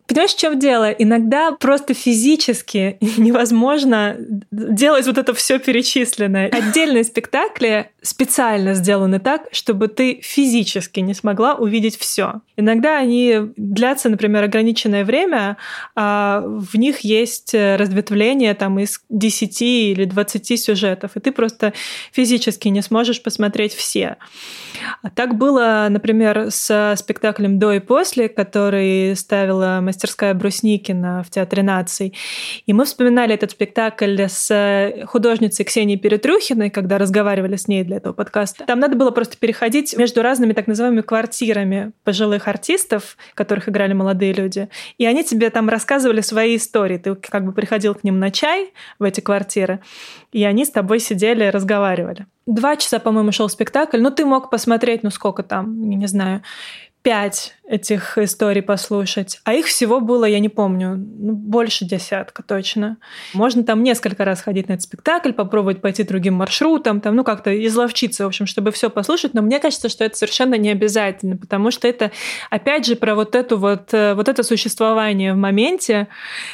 Понимаешь, 0.07 0.33
в 0.33 0.39
чем 0.39 0.59
дело? 0.59 0.91
Иногда 0.91 1.51
просто 1.51 1.93
физически 1.93 2.97
невозможно 3.17 4.17
делать 4.51 5.07
вот 5.07 5.17
это 5.17 5.33
все 5.33 5.59
перечисленное. 5.59 6.49
Отдельные 6.49 7.03
спектакли 7.03 7.89
специально 8.03 8.73
сделаны 8.73 9.19
так, 9.19 9.47
чтобы 9.51 9.87
ты 9.87 10.19
физически 10.21 10.99
не 10.99 11.13
смогла 11.13 11.55
увидеть 11.55 11.97
все. 11.97 12.41
Иногда 12.57 12.97
они 12.97 13.35
длятся, 13.55 14.09
например, 14.09 14.43
ограниченное 14.43 15.05
время, 15.05 15.57
а 15.95 16.43
в 16.45 16.75
них 16.75 16.99
есть 16.99 17.53
разветвление 17.53 18.53
там 18.53 18.77
из 18.79 19.01
10 19.09 19.61
или 19.61 20.05
20 20.05 20.59
сюжетов, 20.61 21.15
и 21.15 21.19
ты 21.19 21.31
просто 21.31 21.73
физически 22.11 22.67
не 22.67 22.81
сможешь 22.81 23.23
посмотреть 23.23 23.73
все. 23.73 24.17
А 25.01 25.09
так 25.09 25.35
было, 25.35 25.87
например, 25.89 26.47
с 26.49 26.95
спектаклем 26.97 27.57
«До 27.57 27.71
и 27.71 27.79
после», 27.79 28.27
который 28.27 29.15
ставила 29.15 29.79
мастерская 29.81 30.33
Брусникина 30.33 31.23
в 31.23 31.29
Театре 31.29 31.63
наций. 31.63 32.13
И 32.65 32.73
мы 32.73 32.85
вспоминали 32.85 33.33
этот 33.33 33.51
спектакль 33.51 34.25
с 34.27 35.05
художницей 35.05 35.63
Ксенией 35.63 35.97
Перетрюхиной, 35.97 36.69
когда 36.69 36.97
разговаривали 36.97 37.55
с 37.55 37.67
ней 37.67 37.83
для 37.83 37.92
этого 37.97 38.13
подкаста. 38.13 38.65
Там 38.65 38.79
надо 38.79 38.95
было 38.95 39.12
просто 39.12 39.38
переходить 39.38 39.95
между 39.97 40.21
разными 40.21 40.53
так 40.53 40.67
называемыми 40.67 41.01
квартирами 41.01 41.91
пожилых 42.03 42.47
артистов, 42.47 43.17
которых 43.34 43.69
играли 43.69 43.93
молодые 43.93 44.34
люди. 44.34 44.69
И 44.97 45.06
они 45.06 45.23
тебе 45.23 45.49
там 45.49 45.69
рассказывали 45.69 46.21
свои 46.21 46.58
истории. 46.58 46.97
Ты 46.97 47.15
как 47.15 47.45
бы 47.45 47.51
приходил 47.51 47.95
к 47.95 48.03
ним 48.03 48.19
на 48.19 48.32
чай 48.32 48.73
в 48.99 49.03
эти 49.03 49.21
квартиры, 49.21 49.79
и 50.32 50.43
они 50.43 50.65
с 50.65 50.69
тобой 50.69 50.99
сидели 50.99 51.45
разговаривали. 51.45 52.27
Два 52.45 52.75
часа, 52.75 52.99
по-моему, 52.99 53.32
шел 53.32 53.47
спектакль. 53.47 54.01
Ну, 54.01 54.12
ты 54.12 54.25
мог 54.25 54.49
посмотреть, 54.49 55.03
ну, 55.03 55.10
сколько 55.10 55.43
там, 55.43 55.82
не 55.89 56.08
знаю, 56.08 56.41
пять 57.03 57.55
этих 57.67 58.17
историй 58.17 58.61
послушать. 58.61 59.41
А 59.43 59.53
их 59.53 59.65
всего 59.65 59.99
было, 59.99 60.23
я 60.23 60.39
не 60.39 60.47
помню, 60.47 60.95
ну, 60.95 61.33
больше 61.33 61.83
десятка 61.83 62.43
точно. 62.43 62.97
Можно 63.33 63.63
там 63.63 63.83
несколько 63.83 64.23
раз 64.23 64.41
ходить 64.41 64.69
на 64.69 64.73
этот 64.73 64.83
спектакль, 64.83 65.33
попробовать 65.33 65.81
пойти 65.81 66.03
другим 66.03 66.35
маршрутом, 66.35 67.01
там, 67.01 67.15
ну, 67.15 67.25
как-то 67.25 67.53
изловчиться, 67.67 68.23
в 68.23 68.27
общем, 68.27 68.45
чтобы 68.45 68.71
все 68.71 68.89
послушать. 68.89 69.33
Но 69.33 69.41
мне 69.41 69.59
кажется, 69.59 69.89
что 69.89 70.05
это 70.05 70.15
совершенно 70.15 70.55
не 70.55 70.69
обязательно, 70.69 71.35
потому 71.35 71.71
что 71.71 71.89
это, 71.89 72.11
опять 72.49 72.85
же, 72.85 72.95
про 72.95 73.15
вот 73.15 73.35
эту 73.35 73.57
вот, 73.57 73.93
э, 73.93 74.13
вот 74.13 74.29
это 74.29 74.41
существование 74.41 75.33
в 75.33 75.37
моменте, 75.37 76.07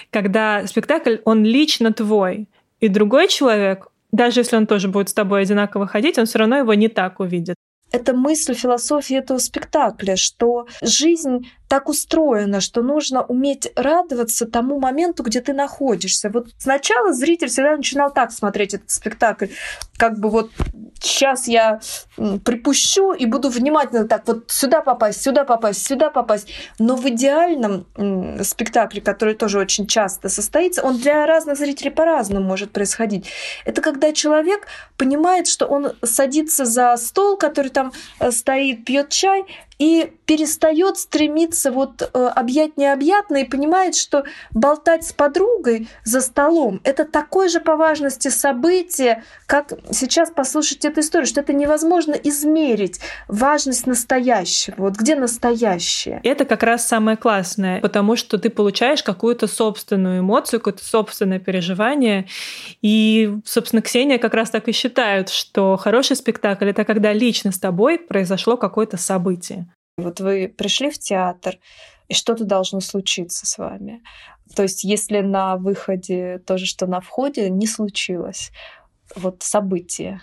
когда 0.10 0.66
спектакль, 0.66 1.18
он 1.26 1.44
лично 1.44 1.94
твой. 1.94 2.48
И 2.80 2.88
другой 2.88 3.28
человек, 3.28 3.88
даже 4.12 4.40
если 4.40 4.56
он 4.56 4.66
тоже 4.66 4.88
будет 4.88 5.10
с 5.10 5.14
тобой 5.14 5.44
одинаково 5.44 5.86
ходить, 5.86 6.18
он 6.18 6.26
все 6.26 6.40
равно 6.40 6.58
его 6.58 6.74
не 6.74 6.88
так 6.88 7.20
увидит. 7.20 7.56
Это 7.92 8.14
мысль 8.14 8.54
философии 8.54 9.18
этого 9.18 9.40
спектакля, 9.40 10.16
что 10.16 10.68
жизнь 10.82 11.50
так 11.68 11.88
устроено, 11.88 12.62
что 12.62 12.82
нужно 12.82 13.24
уметь 13.24 13.72
радоваться 13.76 14.46
тому 14.48 14.80
моменту, 14.80 15.24
где 15.24 15.40
ты 15.40 15.54
находишься. 15.54 16.30
Вот 16.30 16.50
сначала 16.58 17.14
зритель 17.14 17.48
всегда 17.48 17.78
начинал 17.78 18.12
так 18.12 18.32
смотреть 18.32 18.74
этот 18.74 18.90
спектакль, 18.90 19.48
как 19.98 20.20
бы 20.20 20.30
вот 20.30 20.52
сейчас 21.00 21.48
я 21.48 21.80
припущу 22.44 23.14
и 23.14 23.26
буду 23.26 23.50
внимательно 23.50 24.08
так 24.08 24.28
вот 24.28 24.52
сюда 24.52 24.82
попасть, 24.82 25.22
сюда 25.22 25.44
попасть, 25.44 25.86
сюда 25.86 26.10
попасть. 26.10 26.50
Но 26.78 26.96
в 26.96 27.08
идеальном 27.08 27.86
спектакле, 28.44 29.02
который 29.02 29.36
тоже 29.36 29.60
очень 29.60 29.88
часто 29.88 30.30
состоится, 30.30 30.84
он 30.84 30.98
для 30.98 31.26
разных 31.26 31.58
зрителей 31.58 31.92
по-разному 31.92 32.46
может 32.46 32.72
происходить. 32.72 33.28
Это 33.66 33.82
когда 33.82 34.14
человек 34.14 34.68
понимает, 34.98 35.48
что 35.48 35.66
он 35.66 35.94
садится 36.04 36.66
за 36.66 36.96
стол, 36.98 37.38
который 37.38 37.70
там 37.70 37.94
э, 38.20 38.32
стоит, 38.32 38.86
пьет 38.86 39.10
чай, 39.10 39.46
и 39.80 40.12
перестает 40.26 40.98
стремиться 40.98 41.72
вот 41.72 42.02
э, 42.02 42.28
объять 42.28 42.78
необъятное 42.78 43.44
и 43.44 43.50
понимает, 43.50 43.96
что 43.96 44.26
болтать 44.52 45.06
с 45.06 45.14
подругой 45.14 45.88
за 46.04 46.22
столом– 46.22 46.82
это 46.84 47.06
такое 47.06 47.48
же 47.48 47.62
по 47.62 47.78
важности 47.78 48.28
событие, 48.28 49.24
как 49.48 49.74
сейчас 49.92 50.30
послушать 50.30 50.84
эту 50.84 51.00
историю, 51.00 51.26
что 51.26 51.40
это 51.40 51.54
невозможно 51.54 52.12
измерить 52.12 53.00
важность 53.28 53.88
настоящего. 53.88 54.76
Вот 54.78 54.96
где 54.98 55.16
настоящее? 55.16 56.20
Это 56.24 56.44
как 56.44 56.64
раз 56.64 56.86
самое 56.86 57.16
классное, 57.16 57.80
потому 57.80 58.18
что 58.18 58.38
ты 58.38 58.50
получаешь 58.50 59.02
какую-то 59.02 59.48
собственную 59.48 60.20
эмоцию, 60.20 60.60
какое-то 60.60 60.84
собственное 60.84 61.40
переживание. 61.40 62.28
И, 62.82 63.34
собственно, 63.46 63.82
Ксения 63.82 64.18
как 64.18 64.34
раз 64.34 64.50
так 64.50 64.68
и 64.68 64.74
считает, 64.74 65.30
что 65.30 65.78
хороший 65.78 66.18
спектакль— 66.18 66.70
это 66.70 66.84
когда 66.84 67.14
лично 67.14 67.54
с 67.54 67.60
тобой 67.60 67.98
произошло 67.98 68.58
какое-то 68.58 68.98
событие. 68.98 69.69
Вот 70.00 70.20
вы 70.20 70.54
пришли 70.56 70.90
в 70.90 70.98
театр, 70.98 71.58
и 72.08 72.14
что-то 72.14 72.44
должно 72.44 72.80
случиться 72.80 73.46
с 73.46 73.58
вами. 73.58 74.02
То 74.56 74.64
есть 74.64 74.84
если 74.84 75.20
на 75.20 75.58
выходе 75.58 76.40
то 76.46 76.58
же, 76.58 76.66
что 76.66 76.88
на 76.88 77.02
входе, 77.02 77.50
не 77.50 77.68
случилось, 77.68 78.52
вот 79.16 79.44
событие. 79.44 80.22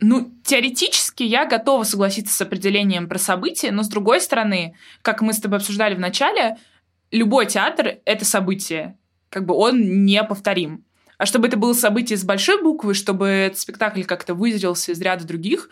Ну, 0.00 0.32
теоретически 0.44 1.22
я 1.22 1.46
готова 1.46 1.84
согласиться 1.84 2.34
с 2.34 2.40
определением 2.40 3.08
про 3.08 3.18
событие, 3.18 3.72
но 3.72 3.82
с 3.82 3.88
другой 3.88 4.20
стороны, 4.20 4.74
как 5.02 5.22
мы 5.22 5.32
с 5.32 5.40
тобой 5.40 5.58
обсуждали 5.58 5.94
в 5.94 6.00
начале, 6.00 6.56
любой 7.10 7.46
театр— 7.46 7.98
это 8.04 8.24
событие. 8.24 8.98
Как 9.30 9.46
бы 9.46 9.54
он 9.54 10.04
неповторим. 10.04 10.84
А 11.16 11.26
чтобы 11.26 11.46
это 11.46 11.56
было 11.56 11.72
событие 11.72 12.18
с 12.18 12.24
большой 12.24 12.62
буквы, 12.62 12.94
чтобы 12.94 13.26
этот 13.26 13.58
спектакль 13.58 14.02
как-то 14.02 14.34
выделился 14.34 14.92
из 14.92 15.00
ряда 15.00 15.24
других, 15.24 15.70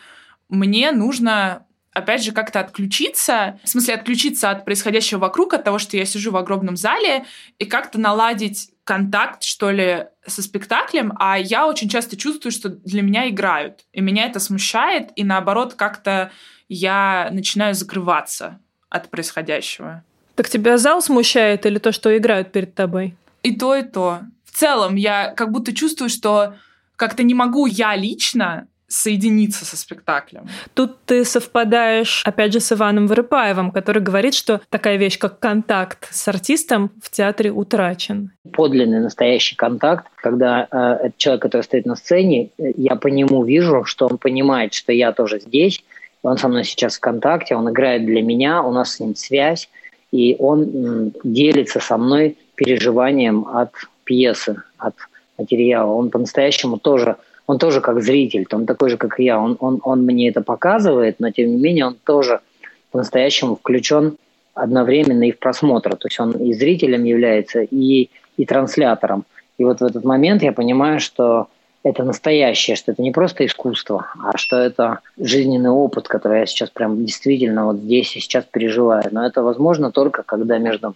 мне 0.49 0.93
нужно 0.93 1.67
опять 1.93 2.25
же, 2.25 2.33
как-то 2.33 2.61
отключиться, 2.61 3.59
в 3.63 3.69
смысле 3.69 3.95
отключиться 3.95 4.51
от 4.51 4.65
происходящего 4.65 5.19
вокруг, 5.19 5.55
от 5.55 5.65
того, 5.65 5.79
что 5.79 5.97
я 5.97 6.05
сижу 6.05 6.31
в 6.31 6.37
огромном 6.37 6.77
зале, 6.77 7.25
и 7.59 7.65
как-то 7.65 8.01
наладить 8.01 8.71
контакт, 8.85 9.43
что 9.43 9.71
ли, 9.71 10.07
со 10.27 10.43
спектаклем, 10.43 11.13
а 11.19 11.39
я 11.39 11.67
очень 11.67 11.89
часто 11.89 12.17
чувствую, 12.17 12.53
что 12.53 12.69
для 12.69 13.03
меня 13.03 13.29
играют, 13.29 13.85
и 13.93 14.01
меня 14.01 14.27
это 14.27 14.41
смущает, 14.41 15.11
и 15.17 15.25
наоборот 15.25 15.75
как-то 15.75 16.33
я 16.69 17.29
начинаю 17.33 17.75
закрываться 17.75 18.59
от 18.89 19.09
происходящего. 19.11 20.03
Так 20.35 20.49
тебя 20.49 20.79
зал 20.79 21.03
смущает 21.03 21.67
или 21.67 21.79
то, 21.79 21.93
что 21.93 22.17
играют 22.17 22.53
перед 22.53 22.75
тобой? 22.75 23.15
И 23.43 23.55
то, 23.55 23.75
и 23.75 23.83
то. 23.83 24.21
В 24.45 24.57
целом 24.57 24.97
я 24.97 25.33
как 25.33 25.51
будто 25.51 25.75
чувствую, 25.75 26.09
что 26.09 26.55
как-то 26.97 27.23
не 27.23 27.35
могу 27.35 27.67
я 27.67 27.95
лично 27.97 28.69
соединиться 28.93 29.65
со 29.65 29.77
спектаклем. 29.77 30.49
Тут 30.75 31.05
ты 31.05 31.25
совпадаешь, 31.25 32.23
опять 32.25 32.53
же, 32.53 32.61
с 32.61 32.73
Иваном 32.73 33.07
Вырыпаевым, 33.07 33.71
который 33.71 34.03
говорит, 34.03 34.35
что 34.35 34.61
такая 34.69 34.97
вещь, 34.97 35.19
как 35.19 35.39
контакт 35.39 36.09
с 36.11 36.29
артистом 36.29 36.91
в 37.03 37.11
театре 37.11 37.51
утрачен. 37.51 38.31
Подлинный 38.53 39.01
настоящий 39.01 39.57
контакт, 39.57 40.07
когда 40.17 40.69
э, 40.71 41.07
этот 41.07 41.17
человек, 41.17 41.43
который 41.43 41.63
стоит 41.63 41.87
на 41.87 41.97
сцене, 41.97 42.51
э, 42.59 42.73
я 42.77 42.97
по 42.97 43.09
нему 43.09 43.45
вижу, 43.45 43.85
что 43.85 44.07
он 44.07 44.19
понимает, 44.19 44.75
что 44.75 44.93
я 44.93 45.13
тоже 45.13 45.41
здесь, 45.41 45.83
он 46.23 46.39
со 46.39 46.49
мной 46.49 46.65
сейчас 46.65 46.97
в 46.97 47.01
контакте, 47.01 47.57
он 47.57 47.71
играет 47.71 48.05
для 48.05 48.23
меня, 48.23 48.63
у 48.63 48.73
нас 48.73 48.95
с 48.95 49.01
ним 49.01 49.17
связь, 49.17 49.69
и 50.13 50.37
он 50.39 50.63
м, 50.63 51.13
делится 51.25 51.81
со 51.81 51.97
мной 51.97 52.37
переживанием 52.55 53.47
от 53.49 53.73
пьесы, 54.05 54.63
от 54.79 54.95
материала. 55.39 55.91
Он 55.93 56.11
по-настоящему 56.11 56.79
тоже 56.79 57.17
он 57.47 57.59
тоже 57.59 57.81
как 57.81 58.03
зритель, 58.03 58.47
он 58.53 58.67
такой 58.67 58.91
же, 58.91 58.97
как 58.97 59.19
и 59.19 59.25
я. 59.25 59.39
Он, 59.39 59.57
он, 59.61 59.81
он 59.85 60.05
мне 60.05 60.29
это 60.29 60.43
показывает, 60.43 61.17
но 61.19 61.31
тем 61.31 61.51
не 61.51 61.57
менее 61.57 61.87
он 61.87 61.97
тоже 62.05 62.41
по-настоящему 62.91 63.57
включен 63.57 64.17
одновременно 64.55 65.25
и 65.25 65.33
в 65.33 65.39
просмотр. 65.39 65.97
То 65.97 66.09
есть 66.09 66.21
он 66.21 66.33
и 66.33 66.53
зрителем 66.53 67.05
является, 67.05 67.63
и, 67.63 68.11
и 68.37 68.47
транслятором. 68.47 69.25
И 69.59 69.65
вот 69.65 69.81
в 69.81 69.85
этот 69.85 70.05
момент 70.05 70.43
я 70.43 70.53
понимаю, 70.53 71.01
что 71.01 71.49
это 71.83 72.05
настоящее, 72.05 72.77
что 72.77 72.93
это 72.93 73.03
не 73.03 73.11
просто 73.11 73.45
искусство, 73.45 74.07
а 74.23 74.37
что 74.37 74.57
это 74.57 75.01
жизненный 75.19 75.71
опыт, 75.71 76.07
который 76.07 76.41
я 76.41 76.47
сейчас 76.47 76.71
прям 76.71 77.05
действительно 77.05 77.67
вот 77.67 77.79
здесь 77.79 78.17
и 78.17 78.21
сейчас 78.21 78.45
переживаю. 78.45 79.05
Но 79.11 79.27
это 79.27 79.43
возможно 79.43 79.91
только, 79.91 80.23
когда 80.23 80.59
между 80.59 80.95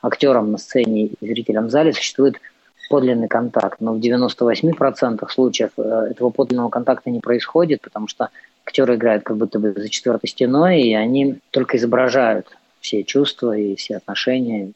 актером 0.00 0.52
на 0.52 0.58
сцене 0.58 1.06
и 1.06 1.26
зрителем 1.26 1.66
в 1.66 1.70
зале 1.70 1.92
существует 1.92 2.40
подлинный 2.88 3.28
контакт. 3.28 3.80
Но 3.80 3.94
в 3.94 3.98
98% 3.98 5.28
случаев 5.30 5.70
э, 5.76 6.08
этого 6.10 6.30
подлинного 6.30 6.68
контакта 6.68 7.10
не 7.10 7.20
происходит, 7.20 7.82
потому 7.82 8.08
что 8.08 8.30
актеры 8.66 8.96
играют 8.96 9.24
как 9.24 9.36
будто 9.36 9.58
бы 9.58 9.72
за 9.72 9.88
четвертой 9.88 10.28
стеной, 10.28 10.82
и 10.82 10.94
они 10.94 11.38
только 11.50 11.76
изображают 11.76 12.46
все 12.80 13.04
чувства 13.04 13.56
и 13.56 13.76
все 13.76 13.96
отношения. 13.96 14.72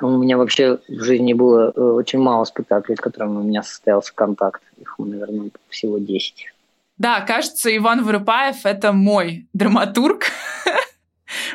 У 0.00 0.18
меня 0.18 0.38
вообще 0.38 0.78
в 0.88 1.02
жизни 1.02 1.32
было 1.32 1.72
э, 1.74 1.80
очень 1.80 2.20
мало 2.20 2.44
спектаклей, 2.44 2.96
с 2.96 3.00
которыми 3.00 3.38
у 3.38 3.42
меня 3.42 3.62
состоялся 3.62 4.12
контакт. 4.14 4.62
Их, 4.80 4.94
наверное, 4.98 5.50
всего 5.68 5.98
10. 5.98 6.52
Да, 6.98 7.20
кажется, 7.20 7.74
Иван 7.76 8.04
Вырыпаев— 8.04 8.58
это 8.64 8.92
мой 8.92 9.46
драматург. 9.52 10.24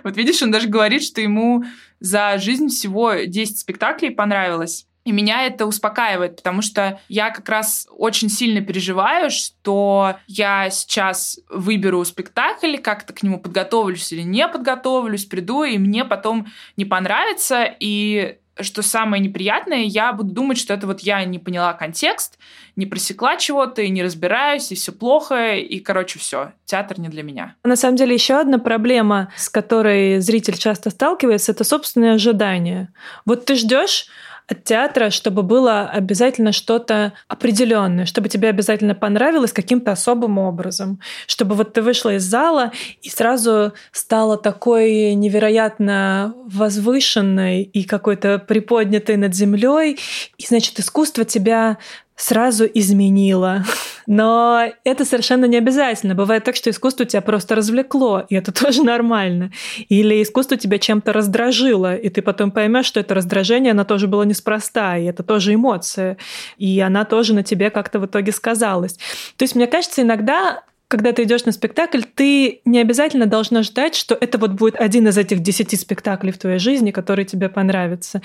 Вот 0.04 0.18
видишь, 0.18 0.42
он 0.44 0.52
даже 0.52 0.68
говорит, 0.68 1.02
что 1.02 1.20
ему 1.20 1.64
за 2.00 2.38
жизнь 2.38 2.68
всего 2.68 3.14
10 3.26 3.58
спектаклей 3.58 4.12
понравилось. 4.12 4.86
И 5.06 5.12
меня 5.12 5.46
это 5.46 5.66
успокаивает, 5.66 6.38
потому 6.38 6.62
что 6.62 7.00
я 7.10 7.30
как 7.30 7.50
раз 7.50 7.88
очень 7.92 8.30
сильно 8.30 8.62
переживаю, 8.62 9.30
что 9.30 10.16
я 10.28 10.70
сейчас 10.70 11.40
выберу 11.50 12.04
спектакль, 12.06 12.78
как-то 12.78 13.14
к 13.14 13.22
нему 13.22 13.40
подготовлюсь 13.40 14.12
или 14.14 14.22
не 14.22 14.48
подготовлюсь, 14.48 15.26
приду, 15.26 15.64
и 15.64 15.78
мне 15.78 16.06
потом 16.06 16.48
не 16.78 16.86
понравится, 16.86 17.66
и 17.80 18.38
что 18.60 18.84
самое 18.84 19.22
неприятное, 19.22 19.82
я 19.82 20.14
буду 20.14 20.32
думать, 20.32 20.60
что 20.60 20.74
это 20.74 20.86
вот 20.86 21.00
я 21.02 21.24
не 21.26 21.40
поняла 21.40 21.74
контекст, 21.74 22.38
не 22.76 22.86
просекла 22.86 23.38
чего-то, 23.38 23.82
и 23.82 23.90
не 23.90 24.04
разбираюсь, 24.04 24.72
и 24.72 24.76
все 24.76 24.92
плохо, 24.92 25.56
и, 25.56 25.80
короче, 25.80 26.20
все, 26.20 26.52
театр 26.66 27.00
не 27.00 27.10
для 27.10 27.24
меня. 27.24 27.56
На 27.64 27.76
самом 27.76 27.96
деле, 27.96 28.14
еще 28.14 28.40
одна 28.40 28.60
проблема, 28.60 29.32
с 29.36 29.50
которой 29.50 30.20
зритель 30.20 30.58
часто 30.58 30.92
сталкивается, 30.92 31.52
это 31.52 31.64
собственные 31.64 32.14
ожидания. 32.14 32.94
Вот 33.26 33.46
ты 33.46 33.56
ждешь 33.56 34.08
от 34.48 34.64
театра, 34.64 35.10
чтобы 35.10 35.44
было 35.44 35.90
обязательно 35.90 36.52
что-то 36.52 37.14
определенное, 37.28 38.06
чтобы 38.06 38.30
тебе 38.30 38.50
обязательно 38.50 38.96
понравилось 38.96 39.54
каким-то 39.54 39.92
особым 39.92 40.38
образом, 40.38 41.00
чтобы 41.28 41.56
вот 41.56 41.74
ты 41.74 41.82
вышла 41.82 42.16
из 42.16 42.24
зала 42.24 42.72
и 43.02 43.10
сразу 43.10 43.74
стала 43.92 44.38
такой 44.38 45.14
невероятно 45.14 46.34
возвышенной 46.46 47.64
и 47.64 47.84
какой-то 47.84 48.40
приподнятой 48.40 49.18
над 49.18 49.34
землей, 49.34 50.00
и 50.38 50.46
значит 50.46 50.80
искусство 50.80 51.26
тебя 51.26 51.78
сразу 52.16 52.66
изменило. 52.66 53.64
Но 54.06 54.66
это 54.84 55.06
совершенно 55.06 55.46
не 55.46 55.58
обязательно. 55.58 56.16
Бывает 56.16 56.44
так, 56.44 56.56
что 56.56 56.70
искусство 56.70 57.06
тебя 57.06 57.22
просто 57.22 57.56
развлекло, 57.56 58.26
и 58.30 58.36
это 58.36 58.52
тоже 58.64 58.84
нормально. 58.84 59.52
Или 59.90 60.22
искусство 60.22 60.58
тебя 60.58 60.78
чем-то 60.78 61.14
раздражило, 61.14 61.96
и 61.96 62.10
ты 62.10 62.22
потом 62.22 62.52
поймешь, 62.52 62.86
что 62.86 63.00
это 63.00 63.14
раздражение, 63.16 63.72
оно 63.72 63.84
тоже 63.84 64.08
было 64.08 64.24
неспроста, 64.24 64.98
и 64.98 65.06
это 65.06 65.24
тоже 65.24 65.54
эмоция, 65.54 66.18
и 66.58 66.80
она 66.80 67.06
тоже 67.06 67.34
на 67.34 67.44
тебе 67.44 67.70
как-то 67.70 68.00
в 68.00 68.06
итоге 68.06 68.32
сказалась. 68.32 68.96
То 69.38 69.44
есть, 69.44 69.56
мне 69.56 69.68
кажется, 69.68 70.02
иногда 70.02 70.64
когда 70.94 71.12
ты 71.12 71.24
идешь 71.24 71.46
на 71.46 71.52
спектакль, 71.52 72.02
ты 72.14 72.62
не 72.66 72.80
обязательно 72.80 73.26
должна 73.26 73.64
ждать, 73.64 73.96
что 73.96 74.14
это 74.14 74.38
вот 74.38 74.52
будет 74.52 74.76
один 74.76 75.08
из 75.08 75.18
этих 75.18 75.40
десяти 75.40 75.76
спектаклей 75.76 76.32
в 76.32 76.38
твоей 76.38 76.60
жизни, 76.60 76.92
который 76.92 77.26
тебе 77.26 77.50
понравится. 77.50 78.22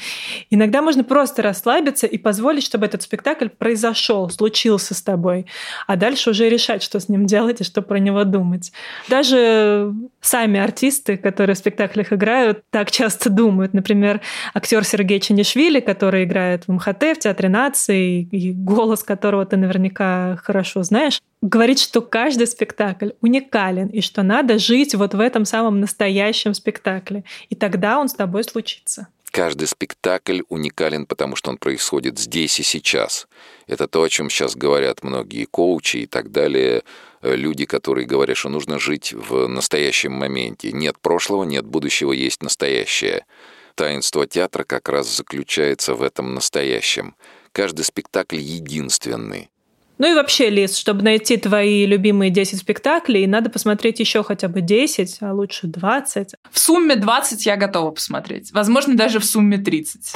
Иногда 0.50 0.82
можно 0.82 1.02
просто 1.02 1.40
расслабиться 1.40 2.06
и 2.06 2.18
позволить, 2.18 2.62
чтобы 2.62 2.84
этот 2.84 3.00
спектакль 3.00 3.48
произошел, 3.48 4.28
случился 4.28 4.92
с 4.92 5.00
тобой, 5.00 5.46
а 5.86 5.96
дальше 5.96 6.28
уже 6.28 6.50
решать, 6.50 6.82
что 6.82 7.00
с 7.00 7.08
ним 7.08 7.24
делать 7.24 7.62
и 7.62 7.64
что 7.64 7.80
про 7.80 7.98
него 7.98 8.24
думать. 8.24 8.70
Даже 9.08 9.94
сами 10.20 10.60
артисты, 10.60 11.16
которые 11.16 11.56
в 11.56 11.58
спектаклях 11.58 12.12
играют, 12.12 12.60
так 12.68 12.90
часто 12.90 13.30
думают. 13.30 13.72
Например, 13.72 14.20
актер 14.52 14.84
Сергей 14.84 15.20
Чанишвили, 15.20 15.80
который 15.80 16.24
играет 16.24 16.64
в 16.66 16.72
МХТ, 16.72 17.16
в 17.16 17.18
Театре 17.20 17.48
нации, 17.48 18.28
и 18.30 18.52
голос 18.52 19.02
которого 19.04 19.46
ты 19.46 19.56
наверняка 19.56 20.36
хорошо 20.42 20.82
знаешь, 20.82 21.18
говорит, 21.42 21.78
что 21.78 22.00
каждый 22.00 22.46
спектакль 22.46 23.10
уникален, 23.20 23.88
и 23.88 24.00
что 24.00 24.22
надо 24.22 24.58
жить 24.58 24.94
вот 24.94 25.14
в 25.14 25.20
этом 25.20 25.44
самом 25.44 25.80
настоящем 25.80 26.54
спектакле. 26.54 27.24
И 27.48 27.54
тогда 27.54 27.98
он 27.98 28.08
с 28.08 28.14
тобой 28.14 28.44
случится. 28.44 29.08
Каждый 29.30 29.68
спектакль 29.68 30.40
уникален, 30.48 31.06
потому 31.06 31.36
что 31.36 31.50
он 31.50 31.58
происходит 31.58 32.18
здесь 32.18 32.58
и 32.60 32.62
сейчас. 32.62 33.28
Это 33.66 33.86
то, 33.86 34.02
о 34.02 34.08
чем 34.08 34.30
сейчас 34.30 34.56
говорят 34.56 35.04
многие 35.04 35.44
коучи 35.44 35.98
и 35.98 36.06
так 36.06 36.32
далее, 36.32 36.82
э, 37.20 37.36
люди, 37.36 37.66
которые 37.66 38.06
говорят, 38.06 38.36
что 38.36 38.48
нужно 38.48 38.78
жить 38.78 39.12
в 39.12 39.46
настоящем 39.46 40.12
моменте. 40.12 40.72
Нет 40.72 40.98
прошлого, 40.98 41.44
нет 41.44 41.66
будущего, 41.66 42.12
есть 42.12 42.42
настоящее. 42.42 43.26
Таинство 43.74 44.26
театра 44.26 44.64
как 44.64 44.88
раз 44.88 45.14
заключается 45.14 45.94
в 45.94 46.02
этом 46.02 46.34
настоящем. 46.34 47.14
Каждый 47.52 47.84
спектакль 47.84 48.38
единственный. 48.38 49.50
Ну 49.98 50.10
и 50.10 50.14
вообще, 50.14 50.48
Лиз, 50.48 50.76
чтобы 50.76 51.02
найти 51.02 51.36
твои 51.36 51.84
любимые 51.84 52.30
10 52.30 52.58
спектаклей, 52.58 53.26
надо 53.26 53.50
посмотреть 53.50 54.00
еще 54.00 54.22
хотя 54.22 54.48
бы 54.48 54.60
10, 54.60 55.18
а 55.20 55.32
лучше 55.32 55.66
20. 55.66 56.34
В 56.50 56.58
сумме 56.58 56.96
20 56.96 57.46
я 57.46 57.56
готова 57.56 57.90
посмотреть. 57.90 58.52
Возможно, 58.52 58.96
даже 58.96 59.18
в 59.18 59.24
сумме 59.24 59.58
30. 59.58 60.14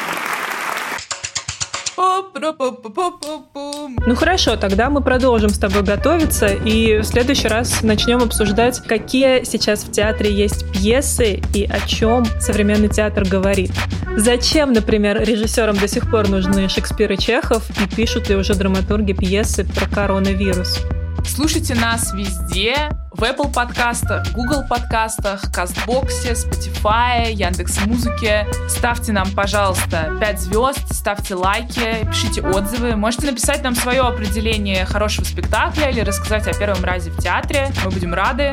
Ну 4.07 4.15
хорошо, 4.15 4.57
тогда 4.57 4.91
мы 4.91 5.03
продолжим 5.03 5.51
с 5.51 5.59
тобой 5.59 5.83
готовиться 5.83 6.47
и 6.47 6.99
в 6.99 7.05
следующий 7.05 7.49
раз 7.49 7.83
начнем 7.83 8.19
обсуждать, 8.19 8.81
какие 8.81 9.45
сейчас 9.45 9.85
в 9.85 9.93
театре 9.93 10.33
есть 10.33 10.71
пьесы 10.73 11.43
и 11.55 11.65
о 11.65 11.81
чем 11.87 12.25
современный 12.41 12.89
театр 12.89 13.25
говорит. 13.25 13.73
Зачем, 14.17 14.73
например, 14.73 15.23
режиссерам 15.23 15.77
до 15.77 15.89
сих 15.89 16.11
пор 16.11 16.29
нужны 16.29 16.69
Шекспир 16.69 17.13
и 17.13 17.19
Чехов 17.19 17.69
и 17.81 17.95
пишут 17.95 18.29
ли 18.29 18.37
уже 18.37 18.55
драматурги 18.55 19.13
пьесы 19.13 19.65
про 19.65 19.87
коронавирус? 19.87 20.81
Слушайте 21.25 21.75
нас 21.75 22.13
везде, 22.13 22.91
в 23.13 23.23
Apple 23.23 23.53
подкастах, 23.53 24.33
Google 24.33 24.67
подкастах, 24.69 25.53
Кастбоксе, 25.53 26.33
Spotify, 26.33 27.33
Яндекс 27.33 27.81
Музыке. 27.87 28.47
Ставьте 28.69 29.13
нам, 29.13 29.31
пожалуйста, 29.31 30.17
5 30.21 30.41
звезд, 30.41 30.93
ставьте 30.93 31.35
лайки, 31.35 32.07
пишите 32.07 32.43
отзывы. 32.43 32.97
Можете 32.97 33.27
написать 33.27 33.63
нам 33.63 33.75
свое 33.75 34.01
определение 34.01 34.85
хорошего 34.85 35.25
спектакля 35.25 35.91
или 35.91 36.01
рассказать 36.01 36.47
о 36.49 36.59
первом 36.59 36.85
разе 36.85 37.11
в 37.11 37.19
театре. 37.19 37.71
Мы 37.85 37.91
будем 37.91 38.15
рады. 38.15 38.53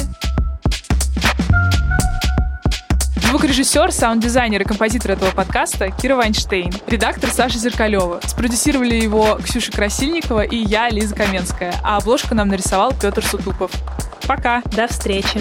Звукорежиссер, 3.29 3.91
саунд-дизайнер 3.91 4.63
и 4.63 4.65
композитор 4.65 5.11
этого 5.11 5.29
подкаста 5.29 5.91
Кира 5.91 6.15
Вайнштейн. 6.15 6.73
Редактор 6.87 7.29
Саша 7.29 7.59
Зеркалева. 7.59 8.21
Спродюсировали 8.25 8.95
его 8.95 9.37
Ксюша 9.43 9.71
Красильникова 9.71 10.41
и 10.41 10.55
я, 10.55 10.89
Лиза 10.89 11.13
Каменская. 11.13 11.75
А 11.83 11.97
обложку 11.97 12.33
нам 12.33 12.47
нарисовал 12.47 12.91
Петр 12.99 13.23
Сутупов. 13.23 13.69
Пока. 14.27 14.63
До 14.75 14.87
встречи. 14.87 15.39